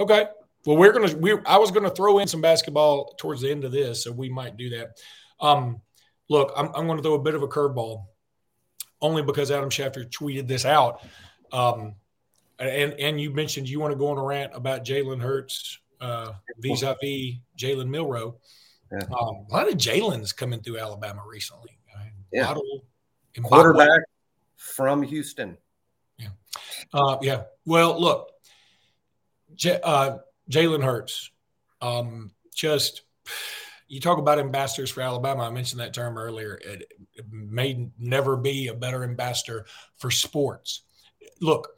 Okay. 0.00 0.26
Well, 0.64 0.76
we're 0.76 0.92
gonna. 0.92 1.16
We 1.16 1.38
I 1.44 1.58
was 1.58 1.70
gonna 1.70 1.90
throw 1.90 2.18
in 2.18 2.28
some 2.28 2.40
basketball 2.40 3.14
towards 3.18 3.40
the 3.40 3.50
end 3.50 3.64
of 3.64 3.72
this, 3.72 4.04
so 4.04 4.12
we 4.12 4.28
might 4.28 4.56
do 4.56 4.70
that. 4.70 4.98
Um, 5.40 5.80
look, 6.28 6.52
I'm, 6.56 6.66
I'm 6.74 6.86
going 6.86 6.98
to 6.98 7.02
throw 7.02 7.14
a 7.14 7.22
bit 7.22 7.34
of 7.34 7.42
a 7.42 7.48
curveball, 7.48 8.04
only 9.00 9.22
because 9.22 9.50
Adam 9.50 9.70
Schefter 9.70 10.08
tweeted 10.08 10.46
this 10.46 10.64
out. 10.64 11.02
Um, 11.52 11.96
and 12.58 12.92
and 12.94 13.20
you 13.20 13.30
mentioned 13.32 13.68
you 13.68 13.80
want 13.80 13.92
to 13.92 13.98
go 13.98 14.08
on 14.08 14.18
a 14.18 14.22
rant 14.22 14.52
about 14.54 14.84
Jalen 14.84 15.20
Hurts 15.20 15.78
uh, 16.00 16.32
vis-a-vis 16.58 17.38
Jalen 17.58 17.88
Milroe. 17.88 18.36
Yeah. 18.90 18.98
Um, 19.06 19.46
a 19.50 19.52
lot 19.52 19.68
of 19.68 19.74
Jalen's 19.74 20.32
coming 20.32 20.60
through 20.60 20.78
Alabama 20.78 21.22
recently. 21.26 21.78
Yeah. 22.32 22.54
Quarterback 23.42 24.02
from 24.56 25.02
Houston. 25.02 25.58
Yeah. 26.18 26.28
Uh, 26.92 27.18
yeah. 27.20 27.42
Well, 27.66 28.00
look, 28.00 28.30
J- 29.54 29.80
uh, 29.82 30.18
Jalen 30.50 30.84
Hurts, 30.84 31.30
um, 31.80 32.32
just 32.54 33.02
you 33.88 34.00
talk 34.00 34.18
about 34.18 34.38
ambassadors 34.38 34.90
for 34.90 35.02
Alabama. 35.02 35.42
I 35.44 35.50
mentioned 35.50 35.80
that 35.80 35.92
term 35.92 36.16
earlier. 36.16 36.58
It, 36.64 36.90
it 37.14 37.26
may 37.30 37.88
never 37.98 38.36
be 38.36 38.68
a 38.68 38.74
better 38.74 39.04
ambassador 39.04 39.66
for 39.98 40.10
sports. 40.10 40.82
Look, 41.40 41.68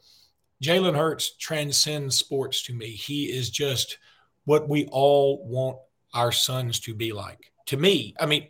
Jalen 0.63 0.95
Hurts 0.95 1.35
transcends 1.35 2.17
sports 2.17 2.63
to 2.63 2.73
me. 2.73 2.87
He 2.87 3.25
is 3.25 3.49
just 3.49 3.97
what 4.45 4.69
we 4.69 4.87
all 4.91 5.45
want 5.45 5.77
our 6.13 6.31
sons 6.31 6.79
to 6.81 6.93
be 6.93 7.11
like. 7.11 7.51
To 7.67 7.77
me, 7.77 8.15
I 8.19 8.25
mean, 8.25 8.47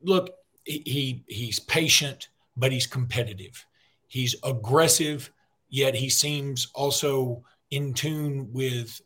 look, 0.00 0.30
he 0.64 1.24
he's 1.28 1.58
patient, 1.60 2.28
but 2.56 2.72
he's 2.72 2.86
competitive. 2.86 3.64
He's 4.06 4.34
aggressive, 4.42 5.30
yet 5.68 5.94
he 5.94 6.08
seems 6.08 6.68
also 6.74 7.42
in 7.70 7.92
tune 7.92 8.48
with 8.52 9.00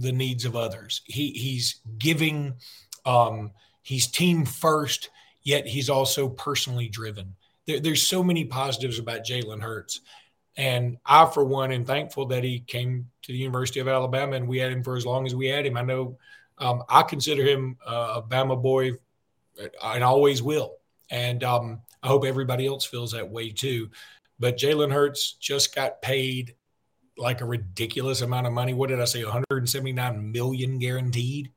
the 0.00 0.12
needs 0.12 0.44
of 0.44 0.56
others. 0.56 1.02
He 1.04 1.30
he's 1.30 1.80
giving 1.98 2.54
um, 3.04 3.52
he's 3.82 4.06
team 4.06 4.44
first, 4.44 5.10
yet 5.42 5.66
he's 5.66 5.90
also 5.90 6.28
personally 6.28 6.88
driven. 6.88 7.34
There, 7.66 7.80
there's 7.80 8.06
so 8.06 8.22
many 8.22 8.44
positives 8.44 8.98
about 8.98 9.24
Jalen 9.24 9.62
Hurts. 9.62 10.00
And 10.56 10.98
I, 11.04 11.26
for 11.26 11.44
one, 11.44 11.72
am 11.72 11.84
thankful 11.84 12.26
that 12.26 12.44
he 12.44 12.60
came 12.60 13.10
to 13.22 13.32
the 13.32 13.38
University 13.38 13.80
of 13.80 13.88
Alabama 13.88 14.36
and 14.36 14.46
we 14.46 14.58
had 14.58 14.70
him 14.70 14.84
for 14.84 14.96
as 14.96 15.04
long 15.04 15.26
as 15.26 15.34
we 15.34 15.48
had 15.48 15.66
him. 15.66 15.76
I 15.76 15.82
know 15.82 16.16
um, 16.58 16.84
I 16.88 17.02
consider 17.02 17.42
him 17.42 17.76
uh, 17.84 18.14
a 18.16 18.22
Bama 18.22 18.60
boy 18.60 18.92
and 19.82 20.04
always 20.04 20.42
will. 20.42 20.76
And 21.10 21.42
um, 21.42 21.80
I 22.02 22.08
hope 22.08 22.24
everybody 22.24 22.66
else 22.66 22.84
feels 22.84 23.12
that 23.12 23.28
way 23.28 23.50
too. 23.50 23.90
But 24.38 24.56
Jalen 24.56 24.92
Hurts 24.92 25.32
just 25.32 25.74
got 25.74 26.02
paid 26.02 26.54
like 27.16 27.40
a 27.40 27.44
ridiculous 27.44 28.20
amount 28.20 28.46
of 28.46 28.52
money. 28.52 28.74
What 28.74 28.88
did 28.88 29.00
I 29.00 29.04
say? 29.04 29.22
179 29.24 30.32
million 30.32 30.78
guaranteed. 30.78 31.50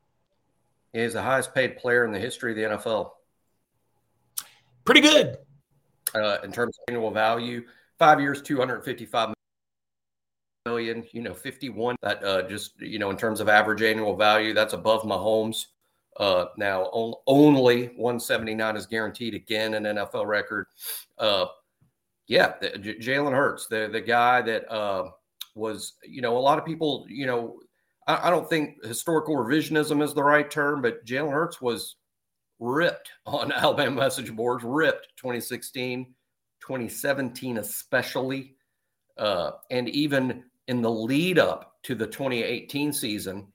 He 0.92 1.00
is 1.00 1.12
the 1.12 1.22
highest 1.22 1.54
paid 1.54 1.76
player 1.76 2.04
in 2.04 2.12
the 2.12 2.18
history 2.18 2.52
of 2.52 2.56
the 2.56 2.76
NFL. 2.76 3.10
Pretty 4.84 5.00
good. 5.00 5.38
Uh, 6.14 6.38
in 6.42 6.50
terms 6.50 6.78
of 6.78 6.84
annual 6.88 7.10
value, 7.10 7.64
five 7.98 8.20
years, 8.20 8.40
255 8.40 9.34
million, 10.64 11.04
you 11.12 11.22
know, 11.22 11.34
51. 11.34 11.96
That 12.02 12.24
uh, 12.24 12.42
just, 12.48 12.80
you 12.80 12.98
know, 12.98 13.10
in 13.10 13.16
terms 13.16 13.40
of 13.40 13.48
average 13.48 13.82
annual 13.82 14.16
value, 14.16 14.54
that's 14.54 14.72
above 14.72 15.02
Mahomes. 15.02 15.66
Uh, 16.16 16.46
now, 16.56 16.84
on, 16.84 17.14
only 17.26 17.86
179 17.96 18.76
is 18.76 18.86
guaranteed 18.86 19.34
again, 19.34 19.74
an 19.74 19.84
NFL 19.84 20.26
record. 20.26 20.66
Uh, 21.18 21.46
yeah, 22.26 22.54
Jalen 22.60 23.32
Hurts, 23.32 23.66
the, 23.68 23.88
the 23.90 24.00
guy 24.00 24.42
that 24.42 24.70
uh, 24.70 25.10
was, 25.58 25.94
you 26.06 26.22
know, 26.22 26.36
a 26.36 26.40
lot 26.40 26.58
of 26.58 26.64
people, 26.64 27.04
you 27.08 27.26
know, 27.26 27.60
I, 28.06 28.28
I 28.28 28.30
don't 28.30 28.48
think 28.48 28.84
historical 28.84 29.36
revisionism 29.36 30.02
is 30.02 30.14
the 30.14 30.24
right 30.24 30.50
term, 30.50 30.80
but 30.80 31.04
Jalen 31.04 31.32
Hurts 31.32 31.60
was 31.60 31.96
ripped 32.58 33.10
on 33.26 33.52
Alabama 33.52 33.96
message 33.96 34.34
boards, 34.34 34.64
ripped 34.64 35.08
2016, 35.16 36.06
2017, 36.60 37.58
especially. 37.58 38.54
Uh, 39.16 39.52
and 39.70 39.88
even 39.88 40.44
in 40.68 40.80
the 40.80 40.90
lead 40.90 41.38
up 41.38 41.76
to 41.82 41.94
the 41.94 42.06
2018 42.06 42.92
season, 42.92 43.48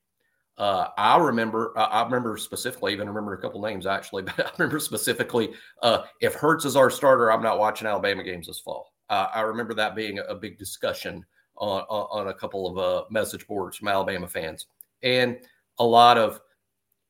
uh, 0.57 0.89
I 0.97 1.17
remember, 1.17 1.73
I 1.75 2.03
remember 2.03 2.37
specifically, 2.37 2.93
even 2.93 3.07
remember 3.07 3.33
a 3.33 3.41
couple 3.41 3.61
names 3.61 3.87
actually, 3.87 4.23
but 4.37 4.39
I 4.39 4.51
remember 4.57 4.79
specifically 4.79 5.53
uh, 5.81 6.03
if 6.21 6.35
Hurts 6.35 6.65
is 6.65 6.75
our 6.75 6.89
starter, 6.89 7.31
I'm 7.31 7.41
not 7.41 7.59
watching 7.59 7.87
Alabama 7.87 8.23
games 8.23 8.47
this 8.47 8.59
fall. 8.59 8.91
I 9.09 9.41
remember 9.41 9.75
that 9.75 9.95
being 9.95 10.19
a 10.27 10.33
big 10.33 10.57
discussion 10.57 11.23
on, 11.57 11.81
on 11.89 12.27
a 12.27 12.33
couple 12.33 12.67
of 12.67 12.77
uh, 12.77 13.05
message 13.09 13.47
boards 13.47 13.77
from 13.77 13.87
Alabama 13.87 14.27
fans. 14.27 14.67
And 15.01 15.37
a 15.79 15.85
lot 15.85 16.17
of, 16.17 16.41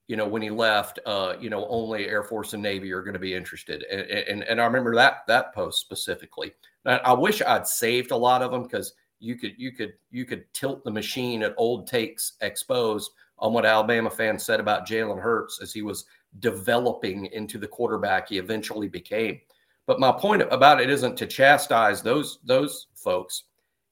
you 0.07 0.17
know, 0.17 0.27
when 0.27 0.41
he 0.41 0.50
left, 0.50 1.00
uh, 1.05 1.35
you 1.39 1.50
know, 1.50 1.65
only 1.67 2.07
Air 2.07 2.23
Force 2.23 2.53
and 2.53 2.62
Navy 2.62 2.91
are 2.91 3.01
going 3.01 3.13
to 3.13 3.19
be 3.19 3.33
interested. 3.33 3.83
And, 3.89 4.01
and, 4.01 4.43
and 4.43 4.62
I 4.62 4.65
remember 4.65 4.95
that 4.95 5.23
that 5.27 5.53
post 5.53 5.79
specifically. 5.81 6.53
I 6.85 7.13
wish 7.13 7.41
I'd 7.41 7.67
saved 7.67 8.12
a 8.12 8.17
lot 8.17 8.41
of 8.41 8.51
them 8.51 8.63
because 8.63 8.93
you 9.19 9.35
could 9.38 9.53
you 9.57 9.71
could 9.71 9.93
you 10.12 10.25
could 10.25 10.53
tilt 10.53 10.83
the 10.83 10.91
machine 10.91 11.43
at 11.43 11.53
old 11.57 11.88
takes 11.88 12.33
exposed 12.41 13.12
on 13.39 13.53
what 13.53 13.65
Alabama 13.65 14.09
fans 14.09 14.43
said 14.43 14.59
about 14.59 14.85
Jalen 14.85 15.21
Hurts 15.21 15.59
as 15.62 15.71
he 15.71 15.81
was 15.81 16.05
developing 16.39 17.27
into 17.27 17.57
the 17.57 17.67
quarterback 17.67 18.27
he 18.27 18.38
eventually 18.38 18.89
became. 18.89 19.39
But 19.85 20.00
my 20.00 20.12
point 20.12 20.41
about 20.41 20.81
it 20.81 20.89
isn't 20.89 21.17
to 21.17 21.25
chastise 21.25 22.01
those 22.01 22.39
those 22.43 22.88
folks 22.95 23.43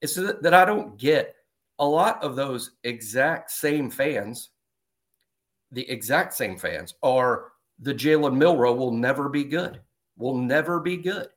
is 0.01 0.15
that, 0.15 0.53
I 0.53 0.65
don't 0.65 0.98
get 0.98 1.36
a 1.79 1.86
lot 1.86 2.24
of 2.24 2.36
those 2.36 2.72
exact 2.84 3.51
same 3.51 3.89
fans, 3.89 4.50
the 5.72 5.89
exact 5.89 6.34
same 6.34 6.58
fans 6.58 6.96
are 7.01 7.51
the 7.79 7.93
Jalen 7.93 8.36
Milroe 8.36 8.74
will 8.74 8.91
never 8.91 9.29
be 9.29 9.43
good, 9.43 9.79
will 10.17 10.38
never 10.38 10.79
be 10.79 10.98
good. 10.98 11.27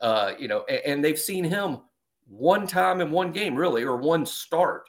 Uh, 0.00 0.32
you 0.38 0.48
know, 0.48 0.64
and, 0.68 0.80
and, 0.84 1.04
they've 1.04 1.18
seen 1.18 1.44
him 1.44 1.78
one 2.26 2.66
time 2.66 3.00
in 3.00 3.10
one 3.10 3.32
game, 3.32 3.54
really, 3.54 3.82
or 3.82 3.96
one 3.96 4.24
start, 4.26 4.88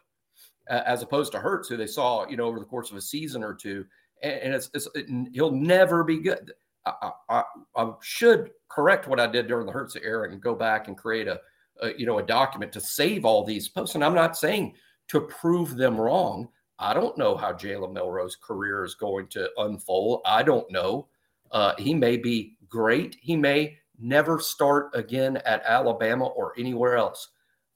uh, 0.69 0.81
as 0.85 1.01
opposed 1.03 1.31
to 1.33 1.39
Hurts, 1.39 1.67
who 1.69 1.77
they 1.77 1.87
saw, 1.87 2.27
you 2.27 2.37
know, 2.37 2.45
over 2.45 2.59
the 2.59 2.65
course 2.65 2.89
of 2.89 2.97
a 2.97 3.01
season 3.01 3.43
or 3.43 3.53
two. 3.53 3.85
And, 4.21 4.33
and 4.33 4.53
it's, 4.53 4.69
it's 4.73 4.87
it, 4.95 5.07
he'll 5.33 5.51
never 5.51 6.03
be 6.03 6.19
good. 6.19 6.53
I, 6.85 7.11
I, 7.29 7.43
I, 7.75 7.91
should 8.01 8.51
correct 8.69 9.07
what 9.07 9.19
I 9.19 9.27
did 9.27 9.47
during 9.47 9.65
the 9.65 9.71
Hurts 9.71 9.95
era 9.95 10.29
and 10.29 10.41
go 10.41 10.55
back 10.55 10.87
and 10.87 10.97
create 10.97 11.27
a 11.27 11.39
a, 11.83 11.93
you 11.97 12.05
know 12.05 12.19
a 12.19 12.23
document 12.23 12.71
to 12.73 12.81
save 12.81 13.25
all 13.25 13.43
these 13.43 13.69
posts. 13.69 13.95
And 13.95 14.03
I'm 14.03 14.15
not 14.15 14.37
saying 14.37 14.75
to 15.09 15.21
prove 15.21 15.75
them 15.75 15.99
wrong. 15.99 16.49
I 16.79 16.93
don't 16.93 17.17
know 17.17 17.37
how 17.37 17.53
Jalen 17.53 17.93
Milroe's 17.93 18.35
career 18.35 18.83
is 18.83 18.95
going 18.95 19.27
to 19.27 19.49
unfold. 19.57 20.21
I 20.25 20.43
don't 20.43 20.69
know. 20.71 21.07
Uh, 21.51 21.73
he 21.77 21.93
may 21.93 22.17
be 22.17 22.57
great. 22.67 23.15
He 23.21 23.35
may 23.35 23.77
never 23.99 24.39
start 24.39 24.89
again 24.93 25.37
at 25.45 25.63
Alabama 25.65 26.25
or 26.25 26.53
anywhere 26.57 26.97
else. 26.97 27.29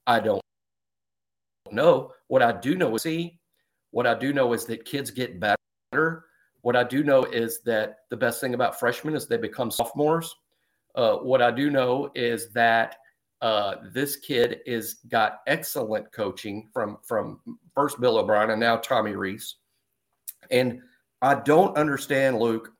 I 0.06 0.20
don't 0.20 0.42
know. 1.70 2.12
What 2.26 2.42
I 2.42 2.52
do 2.52 2.74
know 2.76 2.94
is 2.96 3.02
see. 3.02 3.38
What 3.90 4.06
I 4.06 4.14
do 4.14 4.32
know 4.32 4.52
is 4.52 4.66
that 4.66 4.84
kids 4.84 5.10
get 5.10 5.40
better. 5.40 6.24
What 6.62 6.76
I 6.76 6.84
do 6.84 7.04
know 7.04 7.24
is 7.24 7.60
that 7.62 8.00
the 8.10 8.16
best 8.16 8.40
thing 8.40 8.54
about 8.54 8.78
freshmen 8.78 9.14
is 9.14 9.26
they 9.26 9.36
become 9.36 9.70
sophomores. 9.70 10.34
Uh, 10.94 11.16
what 11.16 11.40
I 11.40 11.50
do 11.50 11.70
know 11.70 12.10
is 12.14 12.50
that 12.52 12.96
uh, 13.40 13.76
this 13.92 14.16
kid 14.16 14.60
is 14.66 14.94
got 15.08 15.40
excellent 15.46 16.10
coaching 16.12 16.68
from 16.72 16.98
from 17.02 17.40
first 17.74 18.00
Bill 18.00 18.18
O'Brien 18.18 18.50
and 18.50 18.60
now 18.60 18.76
Tommy 18.76 19.12
Rees. 19.12 19.56
And 20.50 20.80
I 21.22 21.36
don't 21.36 21.76
understand, 21.76 22.38
Luke, 22.38 22.72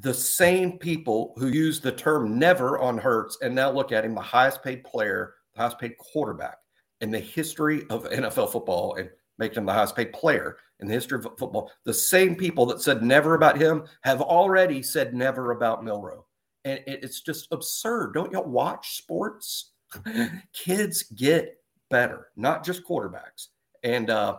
the 0.00 0.14
same 0.14 0.78
people 0.78 1.34
who 1.36 1.48
use 1.48 1.80
the 1.80 1.92
term 1.92 2.38
never 2.38 2.78
on 2.78 2.98
Hurts 2.98 3.38
and 3.42 3.54
now 3.54 3.70
look 3.70 3.90
at 3.90 4.04
him, 4.04 4.14
the 4.14 4.20
highest 4.20 4.62
paid 4.62 4.84
player, 4.84 5.34
the 5.54 5.62
highest 5.62 5.78
paid 5.78 5.96
quarterback 5.98 6.58
in 7.00 7.10
the 7.10 7.18
history 7.18 7.84
of 7.90 8.04
NFL 8.04 8.52
football 8.52 8.94
and 8.94 9.10
make 9.38 9.56
him 9.56 9.66
the 9.66 9.72
highest 9.72 9.96
paid 9.96 10.12
player 10.12 10.58
in 10.80 10.86
the 10.86 10.94
history 10.94 11.18
of 11.18 11.24
football. 11.38 11.72
The 11.84 11.94
same 11.94 12.36
people 12.36 12.66
that 12.66 12.80
said 12.80 13.02
never 13.02 13.34
about 13.34 13.58
him 13.58 13.84
have 14.02 14.20
already 14.20 14.82
said 14.82 15.14
never 15.14 15.50
about 15.50 15.82
Milroe. 15.82 16.26
And 16.64 16.80
it's 16.86 17.22
just 17.22 17.48
absurd. 17.52 18.12
Don't 18.12 18.32
y'all 18.32 18.44
watch 18.44 18.98
sports? 18.98 19.72
kids 20.52 21.02
get 21.02 21.56
better, 21.90 22.28
not 22.36 22.64
just 22.64 22.84
quarterbacks. 22.84 23.48
And 23.82 24.10
uh, 24.10 24.38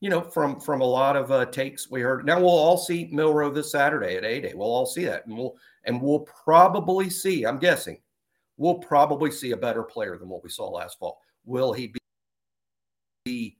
you 0.00 0.10
know, 0.10 0.20
from 0.20 0.60
from 0.60 0.80
a 0.80 0.84
lot 0.84 1.16
of 1.16 1.30
uh, 1.30 1.46
takes 1.46 1.90
we 1.90 2.00
heard. 2.00 2.24
Now 2.24 2.38
we'll 2.38 2.48
all 2.48 2.78
see 2.78 3.08
Milroe 3.12 3.50
this 3.50 3.72
Saturday 3.72 4.16
at 4.16 4.22
Day. 4.22 4.52
We'll 4.54 4.68
all 4.68 4.86
see 4.86 5.04
that, 5.04 5.26
and 5.26 5.36
we'll 5.36 5.56
and 5.84 6.00
we'll 6.00 6.20
probably 6.44 7.10
see. 7.10 7.44
I'm 7.44 7.58
guessing 7.58 7.98
we'll 8.56 8.78
probably 8.78 9.30
see 9.30 9.52
a 9.52 9.56
better 9.56 9.82
player 9.82 10.16
than 10.18 10.28
what 10.28 10.42
we 10.42 10.50
saw 10.50 10.68
last 10.68 10.98
fall. 10.98 11.20
Will 11.44 11.72
he 11.72 11.88
be, 11.88 11.98
be 13.24 13.58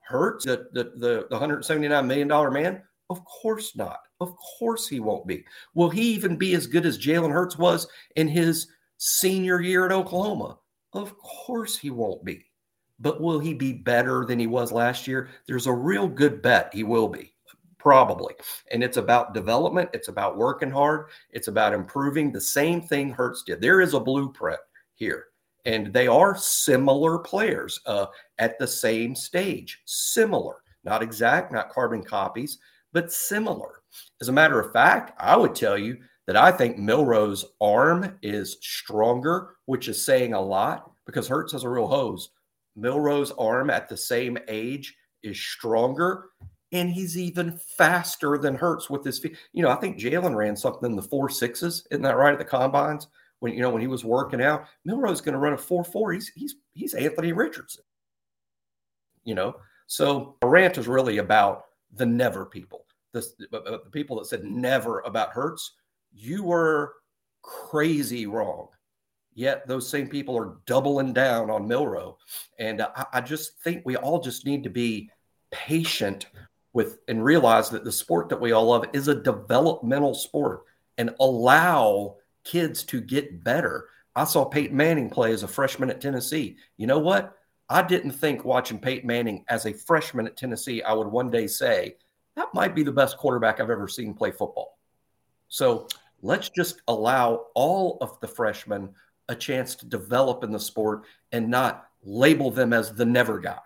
hurt? 0.00 0.42
The, 0.42 0.68
the 0.72 0.84
the 0.96 1.26
the 1.28 1.36
179 1.36 2.06
million 2.06 2.28
dollar 2.28 2.50
man? 2.50 2.82
Of 3.10 3.24
course 3.24 3.76
not. 3.76 4.00
Of 4.20 4.34
course 4.58 4.88
he 4.88 5.00
won't 5.00 5.26
be. 5.26 5.44
Will 5.74 5.90
he 5.90 6.02
even 6.14 6.36
be 6.36 6.54
as 6.54 6.66
good 6.66 6.86
as 6.86 6.98
Jalen 6.98 7.32
Hurts 7.32 7.58
was 7.58 7.86
in 8.16 8.26
his 8.26 8.68
senior 8.96 9.60
year 9.60 9.84
at 9.84 9.92
Oklahoma? 9.92 10.58
Of 10.92 11.16
course 11.18 11.78
he 11.78 11.90
won't 11.90 12.24
be. 12.24 12.44
But 13.00 13.20
will 13.20 13.40
he 13.40 13.54
be 13.54 13.72
better 13.72 14.24
than 14.24 14.38
he 14.38 14.46
was 14.46 14.70
last 14.70 15.06
year? 15.06 15.30
There's 15.46 15.66
a 15.66 15.72
real 15.72 16.06
good 16.06 16.42
bet 16.42 16.70
he 16.72 16.84
will 16.84 17.08
be, 17.08 17.34
probably. 17.78 18.34
And 18.70 18.84
it's 18.84 18.96
about 18.96 19.34
development, 19.34 19.90
it's 19.92 20.08
about 20.08 20.36
working 20.36 20.70
hard, 20.70 21.06
it's 21.30 21.48
about 21.48 21.72
improving 21.72 22.30
the 22.30 22.40
same 22.40 22.80
thing 22.80 23.10
Hurts 23.10 23.42
did. 23.42 23.60
There 23.60 23.80
is 23.80 23.94
a 23.94 24.00
blueprint 24.00 24.60
here. 24.94 25.26
And 25.64 25.92
they 25.92 26.06
are 26.08 26.36
similar 26.36 27.18
players 27.18 27.80
uh, 27.86 28.06
at 28.38 28.58
the 28.58 28.66
same 28.66 29.14
stage, 29.14 29.80
similar, 29.84 30.56
not 30.84 31.02
exact, 31.02 31.52
not 31.52 31.70
carbon 31.70 32.02
copies, 32.02 32.58
but 32.92 33.12
similar. 33.12 33.82
As 34.20 34.28
a 34.28 34.32
matter 34.32 34.60
of 34.60 34.72
fact, 34.72 35.12
I 35.18 35.36
would 35.36 35.54
tell 35.54 35.78
you 35.78 35.98
that 36.26 36.36
I 36.36 36.52
think 36.52 36.78
Milroe's 36.78 37.44
arm 37.60 38.18
is 38.22 38.58
stronger, 38.60 39.56
which 39.66 39.88
is 39.88 40.04
saying 40.04 40.34
a 40.34 40.40
lot 40.40 40.90
because 41.06 41.26
Hurts 41.26 41.52
has 41.52 41.64
a 41.64 41.68
real 41.68 41.88
hose. 41.88 42.30
Milroe's 42.76 43.32
arm 43.32 43.70
at 43.70 43.88
the 43.88 43.96
same 43.96 44.38
age 44.48 44.96
is 45.22 45.38
stronger, 45.38 46.26
and 46.72 46.90
he's 46.90 47.18
even 47.18 47.58
faster 47.76 48.38
than 48.38 48.54
Hurts 48.54 48.88
with 48.88 49.04
his 49.04 49.18
feet. 49.18 49.36
You 49.52 49.62
know, 49.62 49.68
I 49.68 49.76
think 49.76 49.98
Jalen 49.98 50.34
ran 50.34 50.56
something 50.56 50.90
in 50.90 50.96
the 50.96 51.02
four 51.02 51.28
sixes, 51.28 51.86
isn't 51.90 52.02
that 52.02 52.16
right? 52.16 52.32
At 52.32 52.38
the 52.38 52.44
combines, 52.44 53.08
when 53.40 53.52
you 53.52 53.60
know 53.60 53.70
when 53.70 53.82
he 53.82 53.88
was 53.88 54.04
working 54.04 54.40
out, 54.40 54.66
Milroe's 54.84 55.20
going 55.20 55.34
to 55.34 55.38
run 55.38 55.52
a 55.52 55.58
four 55.58 55.84
four. 55.84 56.12
He's 56.12 56.28
he's 56.34 56.54
he's 56.72 56.94
Anthony 56.94 57.32
Richardson. 57.32 57.84
You 59.24 59.34
know, 59.34 59.56
so 59.86 60.36
a 60.42 60.46
rant 60.46 60.78
is 60.78 60.88
really 60.88 61.18
about 61.18 61.64
the 61.94 62.06
never 62.06 62.46
people, 62.46 62.86
the, 63.12 63.24
the 63.50 63.80
people 63.92 64.18
that 64.18 64.26
said 64.26 64.44
never 64.44 65.00
about 65.00 65.30
Hurts. 65.30 65.72
You 66.12 66.44
were 66.44 66.94
crazy 67.42 68.26
wrong. 68.26 68.68
Yet 69.34 69.66
those 69.66 69.88
same 69.88 70.08
people 70.08 70.36
are 70.36 70.58
doubling 70.66 71.12
down 71.12 71.50
on 71.50 71.66
Milroe. 71.66 72.18
And 72.58 72.82
I, 72.82 73.06
I 73.14 73.20
just 73.20 73.58
think 73.60 73.82
we 73.84 73.96
all 73.96 74.20
just 74.20 74.44
need 74.44 74.62
to 74.64 74.70
be 74.70 75.10
patient 75.50 76.26
with 76.74 76.98
and 77.08 77.24
realize 77.24 77.70
that 77.70 77.84
the 77.84 77.92
sport 77.92 78.28
that 78.28 78.40
we 78.40 78.52
all 78.52 78.66
love 78.66 78.84
is 78.92 79.08
a 79.08 79.14
developmental 79.14 80.14
sport 80.14 80.64
and 80.98 81.14
allow 81.20 82.16
kids 82.44 82.82
to 82.84 83.00
get 83.00 83.42
better. 83.42 83.88
I 84.14 84.24
saw 84.24 84.44
Peyton 84.44 84.76
Manning 84.76 85.08
play 85.08 85.32
as 85.32 85.42
a 85.42 85.48
freshman 85.48 85.90
at 85.90 86.00
Tennessee. 86.00 86.56
You 86.76 86.86
know 86.86 86.98
what? 86.98 87.36
I 87.68 87.82
didn't 87.82 88.10
think 88.10 88.44
watching 88.44 88.78
Peyton 88.78 89.06
Manning 89.06 89.44
as 89.48 89.64
a 89.64 89.72
freshman 89.72 90.26
at 90.26 90.36
Tennessee, 90.36 90.82
I 90.82 90.92
would 90.92 91.06
one 91.06 91.30
day 91.30 91.46
say, 91.46 91.96
that 92.36 92.52
might 92.52 92.74
be 92.74 92.82
the 92.82 92.92
best 92.92 93.16
quarterback 93.16 93.60
I've 93.60 93.70
ever 93.70 93.88
seen 93.88 94.12
play 94.12 94.30
football. 94.30 94.78
So 95.48 95.88
let's 96.22 96.48
just 96.48 96.80
allow 96.88 97.46
all 97.54 97.98
of 98.00 98.18
the 98.20 98.28
freshmen 98.28 98.90
a 99.28 99.34
chance 99.34 99.74
to 99.76 99.86
develop 99.86 100.44
in 100.44 100.50
the 100.50 100.60
sport 100.60 101.04
and 101.32 101.48
not 101.48 101.88
label 102.02 102.50
them 102.50 102.72
as 102.72 102.92
the 102.94 103.04
never 103.04 103.38
guy. 103.38 103.58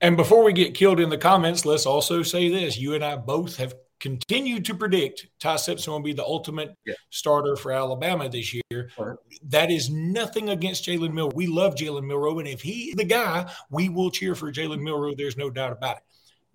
And 0.00 0.16
before 0.16 0.44
we 0.44 0.52
get 0.52 0.74
killed 0.74 1.00
in 1.00 1.10
the 1.10 1.18
comments, 1.18 1.66
let's 1.66 1.86
also 1.86 2.22
say 2.22 2.48
this. 2.48 2.78
You 2.78 2.94
and 2.94 3.04
I 3.04 3.16
both 3.16 3.56
have 3.56 3.74
continued 4.00 4.64
to 4.64 4.74
predict 4.74 5.26
Ty 5.38 5.56
Simpson 5.56 5.92
will 5.92 6.00
be 6.00 6.14
the 6.14 6.24
ultimate 6.24 6.74
yeah. 6.86 6.94
starter 7.10 7.54
for 7.54 7.70
Alabama 7.70 8.28
this 8.28 8.54
year. 8.54 8.90
Right. 8.98 9.16
That 9.44 9.70
is 9.70 9.90
nothing 9.90 10.48
against 10.48 10.86
Jalen 10.86 11.12
Milroe. 11.12 11.32
We 11.34 11.46
love 11.46 11.74
Jalen 11.74 12.06
Milroe, 12.06 12.38
and 12.38 12.48
if 12.48 12.62
he's 12.62 12.94
the 12.94 13.04
guy, 13.04 13.50
we 13.70 13.90
will 13.90 14.10
cheer 14.10 14.34
for 14.34 14.50
Jalen 14.50 14.80
Milroe. 14.80 15.14
There's 15.14 15.36
no 15.36 15.50
doubt 15.50 15.72
about 15.72 15.98
it. 15.98 16.02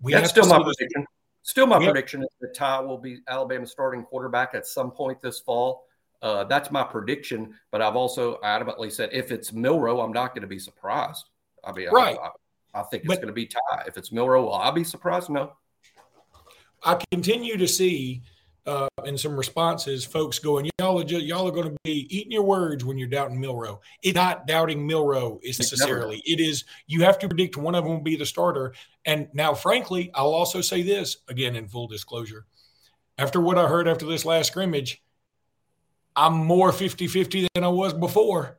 We 0.00 0.12
That's 0.12 0.30
still 0.30 0.46
my 0.46 0.62
prediction. 0.62 1.06
Still, 1.46 1.68
my 1.68 1.78
yep. 1.78 1.92
prediction 1.92 2.22
is 2.22 2.28
that 2.40 2.54
Ty 2.54 2.80
will 2.80 2.98
be 2.98 3.20
Alabama's 3.28 3.70
starting 3.70 4.02
quarterback 4.02 4.56
at 4.56 4.66
some 4.66 4.90
point 4.90 5.22
this 5.22 5.38
fall. 5.38 5.86
Uh, 6.20 6.42
that's 6.42 6.72
my 6.72 6.82
prediction. 6.82 7.54
But 7.70 7.80
I've 7.80 7.94
also 7.94 8.40
adamantly 8.42 8.90
said 8.90 9.10
if 9.12 9.30
it's 9.30 9.52
Milroe, 9.52 10.00
I'm 10.00 10.10
not 10.10 10.34
going 10.34 10.42
to 10.42 10.48
be 10.48 10.58
surprised. 10.58 11.30
I 11.64 11.70
mean, 11.70 11.88
right. 11.90 12.18
I, 12.20 12.78
I, 12.78 12.80
I 12.80 12.82
think 12.82 13.04
it's 13.04 13.14
going 13.14 13.28
to 13.28 13.32
be 13.32 13.46
Ty. 13.46 13.84
If 13.86 13.96
it's 13.96 14.10
Milroe, 14.10 14.42
will 14.42 14.54
I 14.54 14.72
be 14.72 14.82
surprised? 14.82 15.30
No. 15.30 15.52
I 16.82 16.98
continue 17.12 17.56
to 17.58 17.68
see 17.68 18.22
uh, 18.66 18.88
in 19.04 19.16
some 19.16 19.36
responses, 19.36 20.04
folks 20.04 20.38
going, 20.38 20.68
"Y'all 20.78 20.98
are 21.00 21.04
just, 21.04 21.24
y'all 21.24 21.46
are 21.46 21.52
going 21.52 21.70
to 21.70 21.76
be 21.84 22.06
eating 22.14 22.32
your 22.32 22.42
words 22.42 22.84
when 22.84 22.98
you're 22.98 23.08
doubting 23.08 23.40
Milroe. 23.40 23.80
It's 24.02 24.16
not 24.16 24.46
doubting 24.46 24.86
Milroe 24.86 25.38
is 25.42 25.58
necessarily. 25.58 26.22
It 26.24 26.40
is 26.40 26.64
you 26.86 27.02
have 27.02 27.18
to 27.20 27.28
predict 27.28 27.56
one 27.56 27.74
of 27.74 27.84
them 27.84 27.94
will 27.94 28.00
be 28.00 28.16
the 28.16 28.26
starter. 28.26 28.74
And 29.04 29.28
now, 29.32 29.54
frankly, 29.54 30.10
I'll 30.14 30.34
also 30.34 30.60
say 30.60 30.82
this 30.82 31.18
again 31.28 31.54
in 31.54 31.68
full 31.68 31.86
disclosure. 31.86 32.46
After 33.18 33.40
what 33.40 33.56
I 33.56 33.66
heard 33.68 33.88
after 33.88 34.04
this 34.04 34.24
last 34.24 34.48
scrimmage, 34.48 35.02
I'm 36.16 36.34
more 36.34 36.72
50 36.72 37.06
50 37.06 37.48
than 37.54 37.64
I 37.64 37.68
was 37.68 37.92
before. 37.94 38.58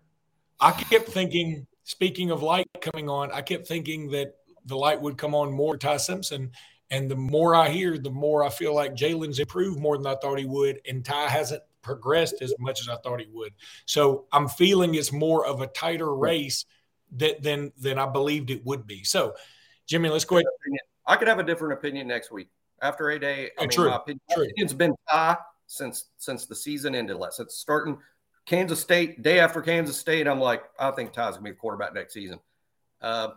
I 0.60 0.72
kept 0.72 1.10
thinking, 1.10 1.67
speaking 1.84 2.32
of 2.32 2.41
light 2.41 2.67
coming 2.82 3.10
on, 3.10 3.32
I 3.32 3.41
kept 3.41 3.67
thinking 3.67 4.12
that 4.12 4.36
the 4.65 4.78
light 4.78 5.02
would 5.02 5.17
come 5.17 5.36
on 5.36 5.52
more 5.52 5.78
Ty 5.78 5.98
Simpson. 5.98 6.52
And 6.89 7.12
the 7.12 7.15
more 7.15 7.54
I 7.54 7.69
hear, 7.69 7.97
the 7.97 8.10
more 8.10 8.43
I 8.43 8.50
feel 8.50 8.73
like 8.73 8.93
Jalen's 8.93 9.39
improved 9.39 9.80
more 9.80 9.97
than 9.97 10.08
I 10.08 10.15
thought 10.15 10.39
he 10.39 10.45
would. 10.45 10.80
And 10.88 11.04
Ty 11.04 11.28
hasn't 11.28 11.63
progressed 11.82 12.41
as 12.41 12.54
much 12.60 12.82
as 12.82 12.89
I 12.89 12.95
thought 12.97 13.19
he 13.19 13.28
would. 13.32 13.54
So 13.86 14.26
I'm 14.32 14.47
feeling 14.47 14.95
it's 14.95 15.12
more 15.12 15.45
of 15.45 15.62
a 15.62 15.67
tighter 15.67 16.13
race 16.13 16.65
that, 17.17 17.41
than 17.41 17.71
than 17.78 17.97
I 18.00 18.06
believed 18.06 18.52
it 18.52 18.65
would 18.65 18.88
be. 18.88 19.04
So, 19.04 19.36
Jimmy, 19.86 20.10
let's 20.10 20.26
go 20.26 20.38
ahead. 20.38 20.45
I 21.06 21.15
could 21.15 21.28
have 21.28 21.39
a 21.39 21.43
different 21.43 21.73
opinion 21.73 22.08
next 22.08 22.32
week 22.32 22.50
after 22.82 23.10
a 23.10 23.19
day. 23.19 23.52
I 23.58 23.62
mean, 23.62 23.69
true, 23.69 23.89
my 23.89 23.95
opinion, 23.95 24.21
true. 24.32 24.43
opinion's 24.43 24.73
been 24.73 24.95
Ty 25.10 25.38
since 25.67 26.06
since 26.17 26.45
the 26.45 26.56
season 26.56 26.95
ended. 26.95 27.17
Since 27.32 27.56
starting 27.56 27.97
Kansas 28.45 28.80
State 28.80 29.21
day 29.21 29.39
after 29.39 29.62
Kansas 29.62 29.97
State, 29.97 30.28
I'm 30.28 30.39
like, 30.39 30.63
I 30.80 30.91
think 30.91 31.13
Ty's 31.13 31.34
gonna 31.36 31.43
be 31.43 31.52
the 31.52 31.58
quarterback 31.58 31.93
next 31.93 32.13
season. 32.13 32.39
Uh, 33.02 33.30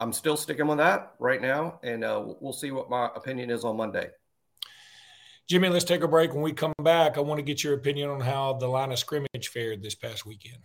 I'm 0.00 0.12
still 0.12 0.36
sticking 0.36 0.66
with 0.66 0.78
that 0.78 1.14
right 1.18 1.40
now, 1.40 1.80
and 1.82 2.04
uh, 2.04 2.22
we'll 2.40 2.52
see 2.52 2.70
what 2.70 2.90
my 2.90 3.10
opinion 3.14 3.50
is 3.50 3.64
on 3.64 3.76
Monday. 3.76 4.08
Jimmy, 5.48 5.68
let's 5.68 5.84
take 5.84 6.02
a 6.02 6.08
break. 6.08 6.34
When 6.34 6.42
we 6.42 6.52
come 6.52 6.72
back, 6.82 7.16
I 7.16 7.20
want 7.20 7.38
to 7.38 7.42
get 7.42 7.62
your 7.62 7.74
opinion 7.74 8.10
on 8.10 8.20
how 8.20 8.54
the 8.54 8.66
line 8.66 8.92
of 8.92 8.98
scrimmage 8.98 9.48
fared 9.48 9.82
this 9.82 9.94
past 9.94 10.26
weekend. 10.26 10.58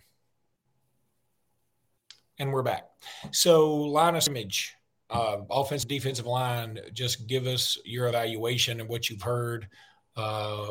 And 2.38 2.52
we're 2.52 2.62
back. 2.62 2.88
So, 3.30 3.74
line 3.74 4.16
of 4.16 4.22
scrimmage, 4.22 4.74
uh, 5.08 5.38
offensive, 5.50 5.88
defensive 5.88 6.26
line, 6.26 6.80
just 6.92 7.26
give 7.26 7.46
us 7.46 7.78
your 7.84 8.08
evaluation 8.08 8.80
and 8.80 8.88
what 8.88 9.08
you've 9.08 9.22
heard 9.22 9.68
uh, 10.16 10.66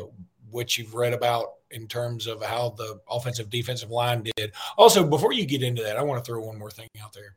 what 0.50 0.78
you've 0.78 0.94
read 0.94 1.14
about 1.14 1.54
in 1.72 1.88
terms 1.88 2.28
of 2.28 2.44
how 2.44 2.70
the 2.78 3.00
offensive 3.10 3.50
defensive 3.50 3.90
line 3.90 4.24
did. 4.36 4.52
Also, 4.78 5.06
before 5.06 5.34
you 5.34 5.46
get 5.46 5.64
into 5.64 5.82
that, 5.84 5.98
I 5.98 6.04
want 6.04 6.24
to 6.24 6.30
throw 6.30 6.46
one 6.46 6.60
more 6.60 6.72
thing 6.72 6.90
out 7.02 7.14
there. 7.14 7.36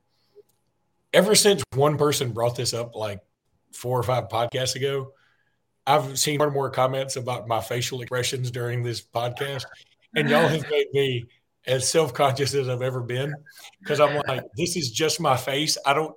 Ever 1.14 1.34
since 1.36 1.62
one 1.74 1.96
person 1.96 2.32
brought 2.32 2.56
this 2.56 2.74
up 2.74 2.94
like 2.94 3.20
four 3.72 3.98
or 3.98 4.02
five 4.02 4.28
podcasts 4.28 4.74
ago, 4.74 5.12
I've 5.86 6.18
seen 6.18 6.38
more 6.38 6.48
and 6.48 6.54
more 6.54 6.70
comments 6.70 7.14
about 7.16 7.46
my 7.46 7.60
facial 7.60 8.00
expressions 8.00 8.50
during 8.50 8.82
this 8.82 9.00
podcast. 9.00 9.64
And 10.16 10.28
y'all 10.28 10.48
have 10.48 10.68
made 10.70 10.86
me 10.92 11.24
as 11.66 11.88
self 11.88 12.12
conscious 12.12 12.52
as 12.54 12.68
I've 12.68 12.82
ever 12.82 13.00
been 13.00 13.32
because 13.80 14.00
I'm 14.00 14.20
like, 14.26 14.42
this 14.56 14.76
is 14.76 14.90
just 14.90 15.20
my 15.20 15.36
face. 15.36 15.78
I 15.86 15.94
don't, 15.94 16.14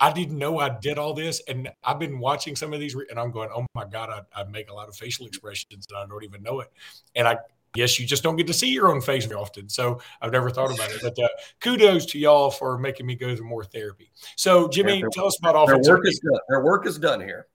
I 0.00 0.12
didn't 0.12 0.36
know 0.36 0.58
I 0.58 0.68
did 0.80 0.98
all 0.98 1.14
this, 1.14 1.40
and 1.46 1.70
I've 1.84 2.00
been 2.00 2.18
watching 2.18 2.56
some 2.56 2.72
of 2.72 2.80
these, 2.80 2.96
and 3.08 3.18
I'm 3.18 3.30
going, 3.30 3.48
"Oh 3.54 3.64
my 3.76 3.84
god, 3.84 4.10
I, 4.10 4.40
I 4.40 4.44
make 4.44 4.68
a 4.68 4.74
lot 4.74 4.88
of 4.88 4.96
facial 4.96 5.26
expressions, 5.26 5.86
and 5.88 5.96
I 5.96 6.06
don't 6.06 6.24
even 6.24 6.42
know 6.42 6.60
it." 6.60 6.68
And 7.14 7.28
I 7.28 7.36
guess 7.74 7.98
you 7.98 8.06
just 8.06 8.22
don't 8.22 8.36
get 8.36 8.46
to 8.46 8.52
see 8.52 8.70
your 8.70 8.90
own 8.90 9.00
face 9.00 9.24
very 9.26 9.40
often, 9.40 9.68
so 9.68 10.00
I've 10.20 10.32
never 10.32 10.50
thought 10.50 10.72
about 10.72 10.90
it. 10.90 11.00
But 11.02 11.18
uh, 11.18 11.28
kudos 11.60 12.06
to 12.06 12.18
y'all 12.18 12.50
for 12.50 12.78
making 12.78 13.06
me 13.06 13.14
go 13.14 13.34
to 13.34 13.42
more 13.42 13.64
therapy. 13.64 14.10
So, 14.36 14.68
Jimmy, 14.68 15.00
yeah, 15.00 15.06
tell 15.12 15.26
us 15.26 15.38
about 15.38 15.54
offensive. 15.54 15.84
Their 15.84 15.96
work 15.96 16.06
is 16.06 16.20
done. 16.20 16.40
Their 16.48 16.64
work 16.64 16.86
is 16.86 16.98
done 16.98 17.20
here. 17.20 17.46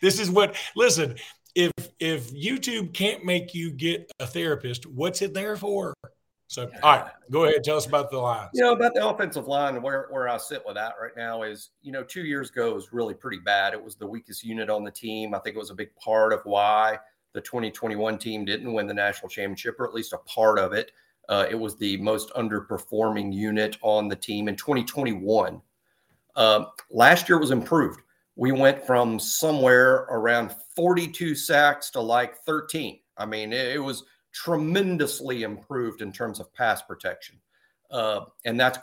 This 0.00 0.20
is 0.20 0.30
what. 0.30 0.56
Listen, 0.76 1.16
if 1.54 1.72
if 1.98 2.32
YouTube 2.32 2.94
can't 2.94 3.24
make 3.24 3.54
you 3.54 3.70
get 3.70 4.10
a 4.20 4.26
therapist, 4.26 4.86
what's 4.86 5.22
it 5.22 5.34
there 5.34 5.56
for? 5.56 5.94
So, 6.52 6.70
all 6.82 6.96
right, 6.98 7.10
go 7.30 7.44
ahead. 7.44 7.64
Tell 7.64 7.78
us 7.78 7.86
about 7.86 8.10
the 8.10 8.18
line. 8.18 8.48
You 8.52 8.60
know, 8.60 8.72
about 8.72 8.92
the 8.92 9.08
offensive 9.08 9.48
line, 9.48 9.80
where, 9.80 10.08
where 10.10 10.28
I 10.28 10.36
sit 10.36 10.62
with 10.66 10.74
that 10.74 10.92
right 11.00 11.16
now 11.16 11.44
is, 11.44 11.70
you 11.80 11.92
know, 11.92 12.02
two 12.02 12.24
years 12.24 12.50
ago 12.50 12.74
was 12.74 12.92
really 12.92 13.14
pretty 13.14 13.38
bad. 13.38 13.72
It 13.72 13.82
was 13.82 13.94
the 13.94 14.06
weakest 14.06 14.44
unit 14.44 14.68
on 14.68 14.84
the 14.84 14.90
team. 14.90 15.34
I 15.34 15.38
think 15.38 15.56
it 15.56 15.58
was 15.58 15.70
a 15.70 15.74
big 15.74 15.96
part 15.96 16.34
of 16.34 16.40
why 16.44 16.98
the 17.34 17.40
2021 17.40 18.18
team 18.18 18.44
didn't 18.44 18.72
win 18.72 18.86
the 18.86 18.94
national 18.94 19.28
championship, 19.28 19.78
or 19.78 19.86
at 19.86 19.94
least 19.94 20.12
a 20.12 20.18
part 20.18 20.58
of 20.58 20.72
it. 20.72 20.92
Uh, 21.28 21.46
it 21.50 21.54
was 21.54 21.76
the 21.76 21.96
most 21.98 22.30
underperforming 22.34 23.32
unit 23.32 23.76
on 23.82 24.08
the 24.08 24.16
team 24.16 24.48
in 24.48 24.56
2021. 24.56 25.60
Um, 26.34 26.66
last 26.90 27.28
year 27.28 27.38
was 27.38 27.50
improved. 27.50 28.00
We 28.36 28.52
went 28.52 28.84
from 28.86 29.18
somewhere 29.18 30.06
around 30.10 30.54
42 30.74 31.34
sacks 31.34 31.90
to 31.90 32.00
like 32.00 32.36
13. 32.38 32.98
I 33.16 33.26
mean, 33.26 33.52
it, 33.52 33.76
it 33.76 33.78
was 33.78 34.04
tremendously 34.32 35.42
improved 35.42 36.02
in 36.02 36.12
terms 36.12 36.40
of 36.40 36.52
pass 36.54 36.82
protection. 36.82 37.38
Uh, 37.90 38.24
and 38.44 38.58
that's 38.58 38.78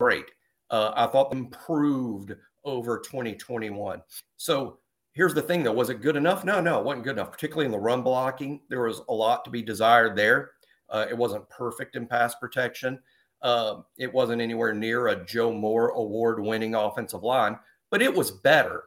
great. 0.00 0.26
Uh, 0.70 0.92
I 0.94 1.06
thought 1.06 1.32
improved 1.32 2.34
over 2.64 2.98
2021. 2.98 4.02
So 4.36 4.78
here's 5.18 5.34
the 5.34 5.42
thing 5.42 5.64
though 5.64 5.72
was 5.72 5.90
it 5.90 6.00
good 6.00 6.14
enough? 6.14 6.44
No, 6.44 6.60
no, 6.60 6.78
it 6.78 6.84
wasn't 6.84 7.02
good 7.02 7.16
enough, 7.16 7.32
particularly 7.32 7.66
in 7.66 7.72
the 7.72 7.78
run 7.78 8.02
blocking. 8.02 8.60
There 8.68 8.82
was 8.82 9.02
a 9.08 9.12
lot 9.12 9.44
to 9.44 9.50
be 9.50 9.62
desired 9.62 10.16
there. 10.16 10.52
Uh, 10.88 11.06
it 11.10 11.18
wasn't 11.18 11.48
perfect 11.50 11.96
in 11.96 12.06
pass 12.06 12.36
protection. 12.36 13.00
Uh, 13.42 13.80
it 13.98 14.14
wasn't 14.14 14.40
anywhere 14.40 14.72
near 14.72 15.08
a 15.08 15.24
Joe 15.24 15.52
Moore 15.52 15.88
award 15.90 16.40
winning 16.40 16.76
offensive 16.76 17.24
line, 17.24 17.58
but 17.90 18.00
it 18.00 18.14
was 18.14 18.30
better. 18.30 18.84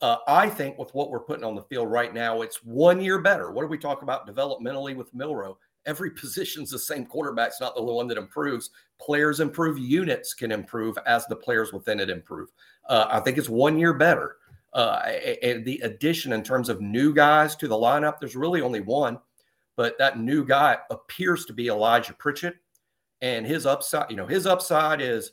Uh, 0.00 0.18
I 0.28 0.48
think 0.48 0.78
with 0.78 0.94
what 0.94 1.10
we're 1.10 1.20
putting 1.20 1.44
on 1.44 1.56
the 1.56 1.62
field 1.62 1.90
right 1.90 2.14
now, 2.14 2.42
it's 2.42 2.62
one 2.62 3.00
year 3.00 3.20
better. 3.20 3.50
What 3.50 3.62
do 3.62 3.68
we 3.68 3.78
talk 3.78 4.02
about 4.02 4.28
developmentally 4.28 4.94
with 4.94 5.12
Milroe 5.12 5.58
Every 5.86 6.10
position's 6.22 6.70
the 6.70 6.78
same. 6.78 7.04
Quarterback's 7.04 7.60
not 7.60 7.74
the 7.74 7.82
one 7.82 8.08
that 8.08 8.18
improves. 8.18 8.70
Players 9.00 9.40
improve, 9.40 9.78
units 9.78 10.34
can 10.34 10.52
improve 10.52 10.96
as 11.06 11.26
the 11.26 11.36
players 11.36 11.72
within 11.72 12.00
it 12.00 12.10
improve. 12.10 12.50
Uh, 12.88 13.06
I 13.10 13.20
think 13.20 13.38
it's 13.38 13.48
one 13.48 13.78
year 13.78 13.92
better. 13.92 14.36
Uh, 14.74 15.00
and 15.42 15.64
the 15.64 15.78
addition 15.84 16.32
in 16.32 16.42
terms 16.42 16.68
of 16.68 16.80
new 16.80 17.14
guys 17.14 17.54
to 17.56 17.68
the 17.68 17.74
lineup, 17.74 18.18
there's 18.18 18.34
really 18.34 18.60
only 18.60 18.80
one, 18.80 19.18
but 19.76 19.96
that 19.98 20.18
new 20.18 20.44
guy 20.44 20.76
appears 20.90 21.44
to 21.44 21.52
be 21.52 21.68
Elijah 21.68 22.14
Pritchett 22.14 22.56
and 23.22 23.46
his 23.46 23.66
upside, 23.66 24.10
you 24.10 24.16
know, 24.16 24.26
his 24.26 24.46
upside 24.46 25.00
is 25.00 25.32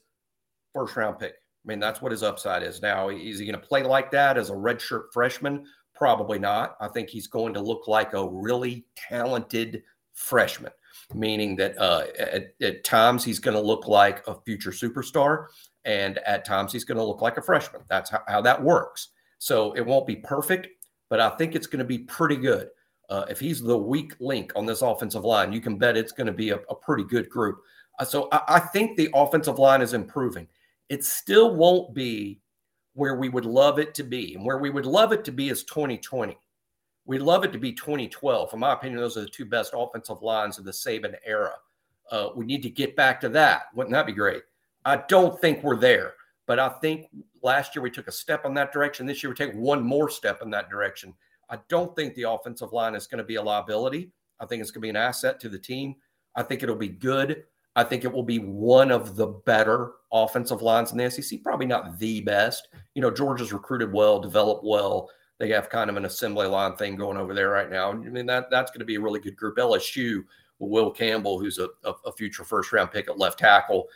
first 0.73 0.95
round 0.95 1.19
pick. 1.19 1.33
I 1.33 1.65
mean, 1.67 1.79
that's 1.79 2.01
what 2.01 2.11
his 2.11 2.23
upside 2.23 2.63
is. 2.63 2.81
Now, 2.81 3.09
is 3.09 3.39
he 3.39 3.45
going 3.45 3.59
to 3.59 3.67
play 3.67 3.83
like 3.83 4.11
that 4.11 4.37
as 4.37 4.49
a 4.49 4.53
redshirt 4.53 5.11
freshman? 5.11 5.65
Probably 5.93 6.39
not. 6.39 6.75
I 6.79 6.87
think 6.87 7.09
he's 7.09 7.27
going 7.27 7.53
to 7.53 7.61
look 7.61 7.87
like 7.87 8.13
a 8.13 8.27
really 8.27 8.85
talented 8.95 9.83
freshman, 10.13 10.71
meaning 11.13 11.55
that 11.57 11.77
uh, 11.77 12.05
at, 12.17 12.53
at 12.61 12.83
times 12.83 13.23
he's 13.23 13.39
going 13.39 13.55
to 13.55 13.61
look 13.61 13.87
like 13.87 14.25
a 14.27 14.35
future 14.45 14.71
superstar, 14.71 15.47
and 15.85 16.17
at 16.19 16.45
times 16.45 16.71
he's 16.71 16.85
going 16.85 16.97
to 16.97 17.03
look 17.03 17.21
like 17.21 17.37
a 17.37 17.41
freshman. 17.41 17.81
That's 17.89 18.09
how, 18.09 18.21
how 18.27 18.41
that 18.41 18.61
works. 18.61 19.09
So 19.41 19.73
it 19.73 19.83
won't 19.83 20.05
be 20.05 20.17
perfect, 20.17 20.67
but 21.09 21.19
I 21.19 21.29
think 21.29 21.55
it's 21.55 21.65
going 21.65 21.79
to 21.79 21.83
be 21.85 21.97
pretty 21.97 22.35
good. 22.35 22.69
Uh, 23.09 23.25
if 23.27 23.39
he's 23.39 23.59
the 23.59 23.75
weak 23.75 24.13
link 24.19 24.51
on 24.55 24.67
this 24.67 24.83
offensive 24.83 25.25
line, 25.25 25.51
you 25.51 25.59
can 25.59 25.79
bet 25.79 25.97
it's 25.97 26.11
going 26.11 26.27
to 26.27 26.31
be 26.31 26.51
a, 26.51 26.57
a 26.69 26.75
pretty 26.75 27.03
good 27.03 27.27
group. 27.27 27.57
Uh, 27.97 28.05
so 28.05 28.27
I, 28.31 28.41
I 28.47 28.59
think 28.59 28.95
the 28.95 29.09
offensive 29.15 29.57
line 29.57 29.81
is 29.81 29.93
improving. 29.93 30.47
It 30.89 31.03
still 31.03 31.55
won't 31.55 31.95
be 31.95 32.39
where 32.93 33.15
we 33.15 33.29
would 33.29 33.45
love 33.45 33.79
it 33.79 33.95
to 33.95 34.03
be. 34.03 34.35
And 34.35 34.45
where 34.45 34.59
we 34.59 34.69
would 34.69 34.85
love 34.85 35.11
it 35.11 35.25
to 35.25 35.31
be 35.31 35.49
is 35.49 35.63
2020. 35.63 36.37
We'd 37.05 37.21
love 37.23 37.43
it 37.43 37.51
to 37.53 37.57
be 37.57 37.73
2012. 37.73 38.53
In 38.53 38.59
my 38.59 38.73
opinion, 38.73 38.99
those 38.99 39.17
are 39.17 39.21
the 39.21 39.27
two 39.27 39.45
best 39.45 39.73
offensive 39.75 40.21
lines 40.21 40.59
of 40.59 40.65
the 40.65 40.71
Saban 40.71 41.15
era. 41.25 41.55
Uh, 42.11 42.29
we 42.35 42.45
need 42.45 42.61
to 42.61 42.69
get 42.69 42.95
back 42.95 43.19
to 43.21 43.29
that. 43.29 43.63
Wouldn't 43.73 43.93
that 43.93 44.05
be 44.05 44.13
great? 44.13 44.43
I 44.85 44.97
don't 45.07 45.41
think 45.41 45.63
we're 45.63 45.77
there, 45.77 46.13
but 46.51 46.59
I 46.59 46.67
think 46.67 47.07
last 47.41 47.73
year 47.73 47.81
we 47.81 47.89
took 47.89 48.09
a 48.09 48.11
step 48.11 48.45
in 48.45 48.53
that 48.55 48.73
direction. 48.73 49.05
This 49.05 49.23
year 49.23 49.29
we 49.29 49.37
take 49.37 49.53
one 49.53 49.81
more 49.81 50.09
step 50.09 50.41
in 50.41 50.49
that 50.49 50.69
direction. 50.69 51.13
I 51.49 51.59
don't 51.69 51.95
think 51.95 52.13
the 52.13 52.29
offensive 52.29 52.73
line 52.73 52.93
is 52.93 53.07
going 53.07 53.19
to 53.19 53.23
be 53.23 53.35
a 53.35 53.41
liability. 53.41 54.11
I 54.37 54.45
think 54.45 54.61
it's 54.61 54.69
going 54.69 54.81
to 54.81 54.85
be 54.85 54.89
an 54.89 54.97
asset 54.97 55.39
to 55.39 55.47
the 55.47 55.57
team. 55.57 55.95
I 56.35 56.43
think 56.43 56.61
it'll 56.61 56.75
be 56.75 56.89
good. 56.89 57.43
I 57.77 57.85
think 57.85 58.03
it 58.03 58.11
will 58.11 58.21
be 58.21 58.39
one 58.39 58.91
of 58.91 59.15
the 59.15 59.27
better 59.27 59.93
offensive 60.11 60.61
lines 60.61 60.91
in 60.91 60.97
the 60.97 61.09
SEC. 61.09 61.41
Probably 61.41 61.67
not 61.67 61.97
the 61.97 62.19
best. 62.19 62.67
You 62.95 63.01
know, 63.01 63.11
Georgia's 63.11 63.53
recruited 63.53 63.93
well, 63.93 64.19
developed 64.19 64.65
well. 64.65 65.09
They 65.39 65.47
have 65.51 65.69
kind 65.69 65.89
of 65.89 65.95
an 65.95 66.03
assembly 66.03 66.47
line 66.47 66.75
thing 66.75 66.97
going 66.97 67.15
over 67.15 67.33
there 67.33 67.51
right 67.51 67.71
now. 67.71 67.91
I 67.91 67.95
mean, 67.95 68.25
that 68.25 68.51
that's 68.51 68.71
going 68.71 68.79
to 68.79 68.85
be 68.85 68.95
a 68.95 69.01
really 69.01 69.21
good 69.21 69.37
group. 69.37 69.55
LSU, 69.55 70.25
Will 70.59 70.91
Campbell, 70.91 71.39
who's 71.39 71.59
a, 71.59 71.69
a 71.85 72.11
future 72.11 72.43
first 72.43 72.73
round 72.73 72.91
pick 72.91 73.07
at 73.07 73.17
left 73.17 73.39
tackle. 73.39 73.87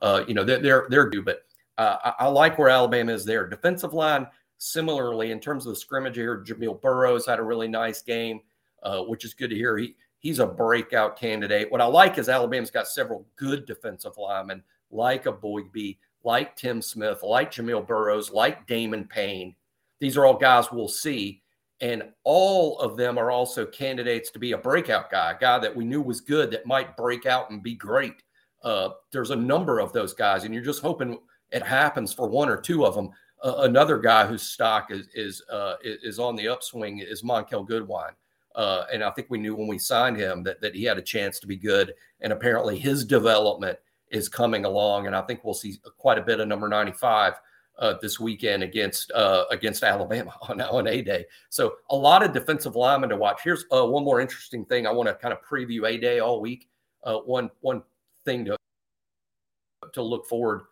Uh, 0.00 0.24
you 0.26 0.34
know, 0.34 0.44
they're 0.44 0.60
they're, 0.60 0.86
they're 0.88 1.10
due, 1.10 1.22
but 1.22 1.42
uh, 1.78 1.96
I, 2.04 2.24
I, 2.24 2.28
like 2.28 2.58
where 2.58 2.68
Alabama 2.68 3.12
is 3.12 3.24
there. 3.24 3.46
Defensive 3.46 3.94
line, 3.94 4.26
similarly, 4.58 5.30
in 5.30 5.40
terms 5.40 5.66
of 5.66 5.74
the 5.74 5.80
scrimmage 5.80 6.16
here, 6.16 6.44
Jamil 6.44 6.80
Burroughs 6.80 7.26
had 7.26 7.38
a 7.38 7.42
really 7.42 7.68
nice 7.68 8.02
game, 8.02 8.40
uh, 8.82 9.02
which 9.02 9.24
is 9.24 9.34
good 9.34 9.50
to 9.50 9.56
hear. 9.56 9.76
He 9.76 9.96
he's 10.18 10.38
a 10.38 10.46
breakout 10.46 11.18
candidate. 11.18 11.70
What 11.70 11.80
I 11.80 11.86
like 11.86 12.18
is 12.18 12.28
Alabama's 12.28 12.70
got 12.70 12.86
several 12.86 13.26
good 13.36 13.66
defensive 13.66 14.16
linemen, 14.16 14.62
like 14.90 15.26
a 15.26 15.32
Eboigbe, 15.32 15.98
like 16.22 16.56
Tim 16.56 16.80
Smith, 16.82 17.22
like 17.22 17.50
Jamil 17.50 17.86
Burroughs, 17.86 18.30
like 18.30 18.66
Damon 18.66 19.04
Payne. 19.04 19.54
These 19.98 20.16
are 20.16 20.26
all 20.26 20.36
guys 20.36 20.70
we'll 20.70 20.88
see. 20.88 21.42
And 21.82 22.04
all 22.24 22.78
of 22.78 22.98
them 22.98 23.16
are 23.16 23.30
also 23.30 23.64
candidates 23.64 24.30
to 24.32 24.38
be 24.38 24.52
a 24.52 24.58
breakout 24.58 25.10
guy, 25.10 25.32
a 25.32 25.38
guy 25.38 25.58
that 25.58 25.74
we 25.74 25.84
knew 25.84 26.02
was 26.02 26.20
good 26.20 26.50
that 26.50 26.66
might 26.66 26.96
break 26.96 27.24
out 27.24 27.50
and 27.50 27.62
be 27.62 27.74
great. 27.74 28.22
Uh, 28.62 28.90
there's 29.12 29.30
a 29.30 29.36
number 29.36 29.80
of 29.80 29.92
those 29.92 30.12
guys, 30.12 30.44
and 30.44 30.54
you're 30.54 30.62
just 30.62 30.82
hoping 30.82 31.18
it 31.50 31.62
happens 31.62 32.12
for 32.12 32.28
one 32.28 32.48
or 32.48 32.60
two 32.60 32.84
of 32.84 32.94
them. 32.94 33.10
Uh, 33.42 33.54
another 33.60 33.98
guy 33.98 34.26
whose 34.26 34.42
stock 34.42 34.90
is 34.90 35.08
is 35.14 35.42
uh, 35.50 35.76
is 35.82 36.18
on 36.18 36.36
the 36.36 36.48
upswing 36.48 36.98
is 36.98 37.22
Monkell 37.22 37.66
Goodwine. 37.66 38.12
Uh, 38.54 38.84
and 38.92 39.02
I 39.02 39.10
think 39.10 39.28
we 39.30 39.38
knew 39.38 39.54
when 39.54 39.68
we 39.68 39.78
signed 39.78 40.16
him 40.16 40.42
that, 40.42 40.60
that 40.60 40.74
he 40.74 40.84
had 40.84 40.98
a 40.98 41.02
chance 41.02 41.38
to 41.38 41.46
be 41.46 41.56
good. 41.56 41.94
And 42.20 42.32
apparently 42.32 42.78
his 42.78 43.04
development 43.04 43.78
is 44.10 44.28
coming 44.28 44.64
along. 44.64 45.06
And 45.06 45.14
I 45.14 45.22
think 45.22 45.44
we'll 45.44 45.54
see 45.54 45.76
quite 45.98 46.18
a 46.18 46.22
bit 46.22 46.40
of 46.40 46.48
number 46.48 46.68
95 46.68 47.34
uh, 47.78 47.94
this 48.02 48.20
weekend 48.20 48.62
against 48.62 49.10
uh, 49.12 49.44
against 49.50 49.82
Alabama 49.82 50.34
on, 50.48 50.60
on 50.60 50.86
A 50.86 51.02
Day. 51.02 51.24
So 51.48 51.76
a 51.90 51.96
lot 51.96 52.22
of 52.22 52.32
defensive 52.32 52.76
linemen 52.76 53.08
to 53.10 53.16
watch. 53.16 53.40
Here's 53.42 53.64
uh, 53.72 53.86
one 53.86 54.04
more 54.04 54.20
interesting 54.20 54.64
thing. 54.64 54.86
I 54.86 54.92
want 54.92 55.08
to 55.08 55.14
kind 55.14 55.32
of 55.32 55.40
preview 55.42 55.88
A 55.88 55.96
Day 55.96 56.20
all 56.20 56.40
week. 56.40 56.68
Uh, 57.02 57.18
one 57.18 57.50
one 57.60 57.82
thing 58.24 58.44
to 58.46 58.56
to 59.92 60.02
look 60.02 60.26
forward. 60.26 60.62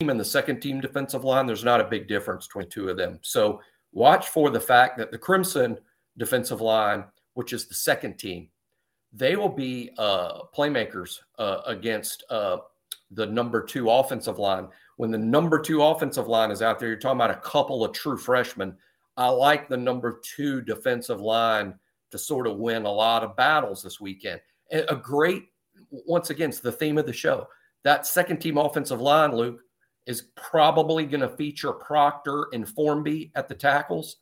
Team 0.00 0.10
and 0.10 0.20
the 0.20 0.24
second 0.24 0.60
team 0.60 0.80
defensive 0.80 1.24
line. 1.24 1.46
There's 1.46 1.64
not 1.64 1.80
a 1.80 1.84
big 1.84 2.06
difference 2.06 2.46
between 2.46 2.68
two 2.68 2.88
of 2.88 2.96
them. 2.96 3.18
So 3.22 3.60
watch 3.92 4.28
for 4.28 4.50
the 4.50 4.60
fact 4.60 4.98
that 4.98 5.10
the 5.10 5.18
Crimson 5.18 5.78
defensive 6.16 6.60
line 6.60 7.04
which 7.38 7.52
is 7.52 7.66
the 7.66 7.74
second 7.74 8.18
team, 8.18 8.48
they 9.12 9.36
will 9.36 9.48
be 9.48 9.92
uh, 9.96 10.40
playmakers 10.52 11.20
uh, 11.38 11.60
against 11.66 12.24
uh, 12.30 12.56
the 13.12 13.24
number 13.24 13.62
two 13.62 13.88
offensive 13.88 14.40
line. 14.40 14.66
When 14.96 15.12
the 15.12 15.18
number 15.18 15.60
two 15.60 15.80
offensive 15.80 16.26
line 16.26 16.50
is 16.50 16.62
out 16.62 16.80
there, 16.80 16.88
you're 16.88 16.98
talking 16.98 17.16
about 17.16 17.30
a 17.30 17.36
couple 17.36 17.84
of 17.84 17.92
true 17.92 18.18
freshmen. 18.18 18.76
I 19.16 19.28
like 19.28 19.68
the 19.68 19.76
number 19.76 20.20
two 20.24 20.62
defensive 20.62 21.20
line 21.20 21.74
to 22.10 22.18
sort 22.18 22.48
of 22.48 22.56
win 22.56 22.86
a 22.86 22.90
lot 22.90 23.22
of 23.22 23.36
battles 23.36 23.84
this 23.84 24.00
weekend. 24.00 24.40
A 24.72 24.96
great, 24.96 25.44
once 25.90 26.30
again, 26.30 26.50
it's 26.50 26.60
the 26.60 26.72
theme 26.72 26.98
of 26.98 27.06
the 27.06 27.12
show. 27.12 27.48
That 27.84 28.06
second 28.06 28.38
team 28.38 28.58
offensive 28.58 29.00
line, 29.00 29.32
Luke, 29.32 29.60
is 30.06 30.28
probably 30.36 31.04
going 31.04 31.20
to 31.20 31.28
feature 31.28 31.72
Proctor 31.72 32.48
and 32.52 32.68
Formby 32.68 33.30
at 33.34 33.48
the 33.48 33.54
tackles. 33.54 34.16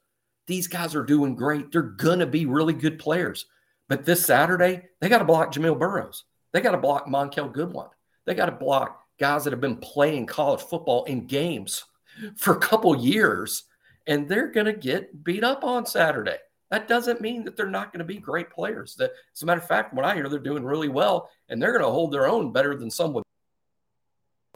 These 0.47 0.67
guys 0.67 0.95
are 0.95 1.05
doing 1.05 1.35
great. 1.35 1.73
They're 1.73 1.83
going 1.83 2.19
to 2.19 2.27
be 2.27 2.47
really 2.47 2.73
good 2.73 2.99
players. 2.99 3.47
But 3.89 4.05
this 4.05 4.25
Saturday, 4.25 4.83
they 5.01 5.09
got 5.09 5.19
to 5.19 5.25
block 5.25 5.53
Jamil 5.53 5.79
Burroughs. 5.79 6.25
They 6.53 6.61
got 6.61 6.73
to 6.73 6.79
block 6.79 7.07
Monkell 7.07 7.53
Goodwine. 7.53 7.89
They 8.25 8.35
got 8.35 8.47
to 8.47 8.53
block 8.53 9.01
guys 9.19 9.45
that 9.45 9.53
have 9.53 9.61
been 9.61 9.77
playing 9.77 10.27
college 10.27 10.61
football 10.61 11.05
in 11.05 11.27
games 11.27 11.85
for 12.37 12.55
a 12.55 12.61
couple 12.61 12.97
years, 12.97 13.65
and 14.07 14.29
they're 14.29 14.51
going 14.51 14.67
to 14.67 14.73
get 14.73 15.25
beat 15.25 15.45
up 15.45 15.65
on 15.65 15.87
Saturday. 15.87 16.39
That 16.71 16.89
doesn't 16.89 17.21
mean 17.21 17.45
that 17.45 17.57
they're 17.57 17.71
not 17.71 17.93
going 17.93 18.01
to 18.01 18.05
be 18.05 18.19
great 18.19 18.51
players. 18.51 18.97
That, 18.97 19.13
as 19.35 19.43
a 19.43 19.47
matter 19.47 19.61
of 19.61 19.69
fact, 19.69 19.95
when 19.95 20.05
I 20.05 20.15
hear 20.15 20.29
they're 20.29 20.39
doing 20.39 20.65
really 20.65 20.89
well, 20.89 21.31
and 21.49 21.63
they're 21.63 21.73
going 21.73 21.85
to 21.85 21.91
hold 21.91 22.13
their 22.13 22.27
own 22.27 22.53
better 22.53 22.75
than 22.77 22.91
some 22.91 23.13
would 23.13 23.25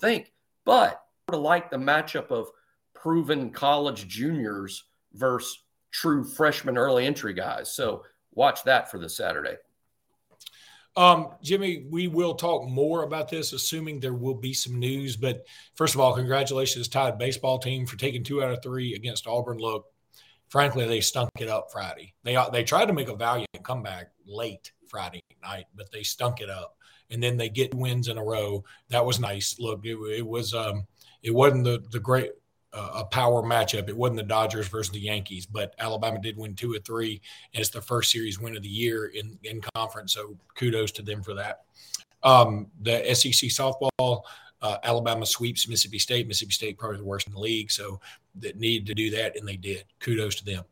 think. 0.01 0.33
But 0.65 1.01
I 1.29 1.37
like 1.37 1.71
the 1.71 1.77
matchup 1.77 2.31
of 2.31 2.49
proven 2.95 3.51
college 3.51 4.09
juniors 4.09 4.85
versus 5.15 5.63
true 5.93 6.25
freshman 6.25 6.77
early 6.77 7.07
entry 7.07 7.33
guys. 7.33 7.73
So 7.73 8.05
watch 8.35 8.65
that 8.65 8.91
for 8.91 8.99
the 8.99 9.09
Saturday. 9.09 9.57
Um, 10.97 11.29
Jimmy, 11.43 11.87
we 11.89 12.09
will 12.09 12.35
talk 12.35 12.69
more 12.69 13.05
about 13.05 13.29
this, 13.29 13.53
assuming 13.53 14.01
there 14.01 14.13
will 14.13 14.35
be 14.35 14.53
some 14.53 14.79
news. 14.79 15.17
But 15.17 15.47
first 15.77 15.95
of 15.95 16.01
all, 16.01 16.15
congratulations, 16.15 16.89
Tide 16.89 17.17
baseball 17.17 17.59
team, 17.59 17.87
for 17.87 17.97
taking 17.97 18.25
two 18.25 18.43
out 18.43 18.53
of 18.53 18.63
three 18.63 18.95
against 18.95 19.27
Auburn. 19.27 19.59
Look, 19.59 19.87
frankly, 20.51 20.87
they 20.87 21.01
stunk 21.01 21.31
it 21.41 21.49
up 21.49 21.73
Friday. 21.73 22.13
They 22.23 22.37
they 22.53 22.65
tried 22.65 22.87
to 22.87 22.93
make 22.93 23.09
a 23.09 23.17
valiant 23.17 23.49
comeback 23.63 24.11
late 24.27 24.73
Friday 24.87 25.23
night, 25.43 25.67
but 25.75 25.91
they 25.91 26.03
stunk 26.03 26.41
it 26.41 26.51
up. 26.51 26.77
And 27.13 27.23
then 27.23 27.37
they 27.37 27.49
get 27.49 27.75
wins 27.75 28.09
in 28.09 28.19
a 28.19 28.25
row. 28.25 28.63
That 28.91 29.05
was 29.05 29.19
nice. 29.19 29.59
Look, 29.59 29.85
it, 29.85 29.97
it 29.97 30.27
was 30.27 30.53
um, 30.55 30.87
it 31.23 31.35
wasn't 31.35 31.65
the 31.65 31.83
the 31.91 32.01
great 32.01 32.33
a 32.73 33.05
power 33.05 33.43
matchup. 33.43 33.89
It 33.89 33.97
wasn't 33.97 34.19
the 34.19 34.23
Dodgers 34.23 34.69
versus 34.69 34.93
the 34.93 35.01
Yankees, 35.01 35.45
but 35.45 35.75
Alabama 35.81 36.21
did 36.21 36.37
win 36.37 36.55
two 36.55 36.73
or 36.73 36.79
three, 36.79 37.21
and 37.53 37.61
it's 37.61 37.71
the 37.71 37.81
first 37.81 38.13
series 38.13 38.39
win 38.39 38.57
of 38.57 38.63
the 38.63 38.69
year 38.69 39.07
in 39.07 39.39
in 39.43 39.61
conference. 39.75 40.13
So 40.13 40.37
kudos 40.55 40.93
to 40.93 41.03
them 41.03 41.23
for 41.23 41.35
that. 41.35 41.63
Um, 42.23 42.69
the 42.83 43.15
SEC 43.15 43.51
softball 43.51 44.23
Uh, 44.63 44.77
Alabama 44.85 45.25
sweeps 45.25 45.67
Mississippi 45.67 45.99
State. 45.99 46.29
Mississippi 46.29 46.53
State 46.53 46.79
probably 46.79 46.99
the 46.99 47.05
worst 47.05 47.27
in 47.27 47.33
the 47.33 47.41
league, 47.41 47.71
so 47.71 47.99
that 48.37 48.59
needed 48.59 48.87
to 48.87 48.95
do 48.95 49.11
that, 49.11 49.37
and 49.37 49.47
they 49.47 49.57
did. 49.57 49.85
Kudos 49.99 50.37
to 50.37 50.45
them. 50.45 50.65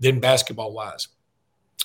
Then 0.00 0.20
basketball 0.20 0.72
wise, 0.72 1.08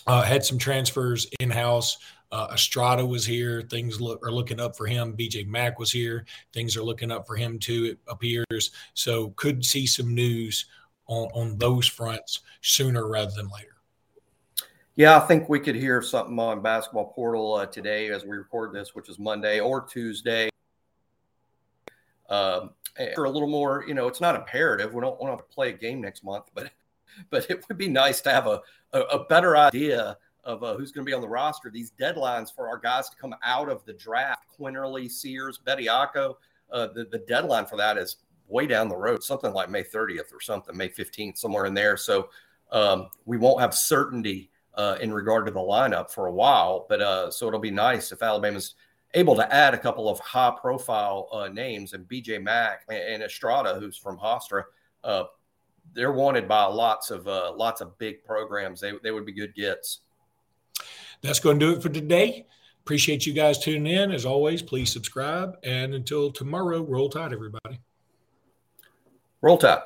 uh, 0.08 0.24
had 0.24 0.44
some 0.44 0.58
transfers 0.58 1.28
in 1.40 1.50
house. 1.50 1.98
Uh, 2.32 2.48
Estrada 2.54 3.06
was 3.06 3.26
here. 3.26 3.64
Things 3.64 4.00
look, 4.00 4.26
are 4.26 4.32
looking 4.32 4.60
up 4.60 4.76
for 4.76 4.86
him. 4.86 5.16
BJ 5.18 5.48
Mack 5.48 5.80
was 5.80 5.92
here. 5.92 6.26
Things 6.54 6.78
are 6.78 6.84
looking 6.84 7.12
up 7.12 7.26
for 7.26 7.36
him 7.36 7.58
too. 7.58 7.86
It 7.86 8.00
appears 8.08 8.72
so. 8.94 9.30
Could 9.32 9.66
see 9.66 9.88
some 9.88 10.14
news 10.14 10.66
on 11.08 11.28
on 11.34 11.58
those 11.58 11.88
fronts 11.88 12.42
sooner 12.62 13.08
rather 13.08 13.32
than 13.36 13.50
later. 13.50 13.80
Yeah, 14.96 15.18
I 15.18 15.22
think 15.22 15.48
we 15.48 15.60
could 15.60 15.76
hear 15.76 16.02
something 16.02 16.38
on 16.38 16.62
basketball 16.62 17.14
portal 17.14 17.54
uh, 17.56 17.66
today 17.66 18.10
as 18.10 18.26
we 18.26 18.36
record 18.36 18.74
this, 18.74 18.94
which 18.94 19.10
is 19.10 19.18
Monday 19.18 19.60
or 19.60 19.82
Tuesday. 19.82 20.50
Um, 22.30 22.72
for 23.16 23.26
a 23.26 23.30
little 23.30 23.48
more, 23.48 23.84
you 23.88 23.94
know, 23.94 24.08
it's 24.08 24.22
not 24.22 24.36
imperative. 24.36 24.94
We 24.94 25.02
don't 25.02 25.20
want 25.20 25.38
to 25.38 25.44
play 25.54 25.70
a 25.70 25.74
game 25.74 26.02
next 26.02 26.24
month, 26.24 26.46
but 26.54 26.72
but 27.30 27.50
it 27.50 27.66
would 27.68 27.78
be 27.78 27.88
nice 27.88 28.22
to 28.22 28.32
have 28.32 28.48
a 28.48 28.62
a, 28.94 29.02
a 29.02 29.26
better 29.26 29.58
idea 29.58 30.18
of 30.44 30.64
uh, 30.64 30.76
who's 30.76 30.92
going 30.92 31.06
to 31.06 31.10
be 31.10 31.14
on 31.14 31.22
the 31.22 31.28
roster. 31.28 31.70
These 31.70 31.92
deadlines 32.00 32.54
for 32.54 32.68
our 32.68 32.78
guys 32.78 33.10
to 33.10 33.18
come 33.18 33.36
out 33.44 33.70
of 33.70 33.86
the 33.86 33.94
draft: 33.94 34.46
Quinerly, 34.60 35.10
Sears, 35.10 35.60
Bediako. 35.66 36.36
Uh, 36.72 36.88
the 36.94 37.06
the 37.06 37.20
deadline 37.20 37.66
for 37.66 37.78
that 37.78 37.98
is 37.98 38.18
way 38.48 38.66
down 38.66 38.90
the 38.90 38.98
road, 38.98 39.24
something 39.24 39.54
like 39.54 39.70
May 39.70 39.84
30th 39.84 40.34
or 40.34 40.42
something, 40.42 40.76
May 40.76 40.90
15th, 40.90 41.38
somewhere 41.38 41.66
in 41.66 41.74
there. 41.74 41.96
So 41.96 42.30
um, 42.72 43.10
we 43.26 43.38
won't 43.38 43.62
have 43.62 43.74
certainty 43.74 44.50
uh, 44.74 44.98
in 45.02 45.14
regard 45.14 45.46
to 45.46 45.52
the 45.52 45.60
lineup 45.60 46.12
for 46.12 46.28
a 46.28 46.32
while. 46.32 46.86
But 46.90 47.02
uh, 47.02 47.32
so 47.32 47.48
it'll 47.48 47.60
be 47.60 47.72
nice 47.72 48.12
if 48.12 48.22
Alabama's 48.22 48.76
able 49.14 49.36
to 49.36 49.54
add 49.54 49.74
a 49.74 49.78
couple 49.78 50.08
of 50.08 50.20
high 50.20 50.54
profile 50.60 51.28
uh, 51.32 51.48
names 51.48 51.94
and 51.94 52.08
BJ 52.08 52.42
Mack 52.42 52.84
and, 52.90 53.24
Estrada, 53.24 53.80
who's 53.80 53.98
from 53.98 54.18
Hofstra. 54.18 54.64
Uh, 55.04 55.24
they're 55.94 56.12
wanted 56.12 56.48
by 56.48 56.66
lots 56.66 57.10
of 57.10 57.28
uh, 57.28 57.52
lots 57.56 57.82
of 57.82 57.98
big 57.98 58.24
programs. 58.24 58.80
They, 58.80 58.94
they 59.02 59.12
would 59.12 59.26
be 59.26 59.32
good 59.32 59.56
gets. 59.56 60.02
That's 61.22 61.40
going 61.40 61.60
to 61.60 61.66
do 61.66 61.78
it 61.78 61.82
for 61.82 61.90
today. 61.90 62.46
Appreciate 62.82 63.26
you 63.26 63.34
guys 63.34 63.60
tuning 63.60 63.92
in. 63.92 64.12
As 64.12 64.26
always, 64.26 64.62
please 64.62 64.92
subscribe. 64.92 65.58
And 65.64 65.94
until 65.94 66.32
tomorrow, 66.32 66.82
roll 66.84 67.10
tide, 67.10 67.34
everybody. 67.34 67.80
Roll 69.42 69.58
tide. 69.58 69.80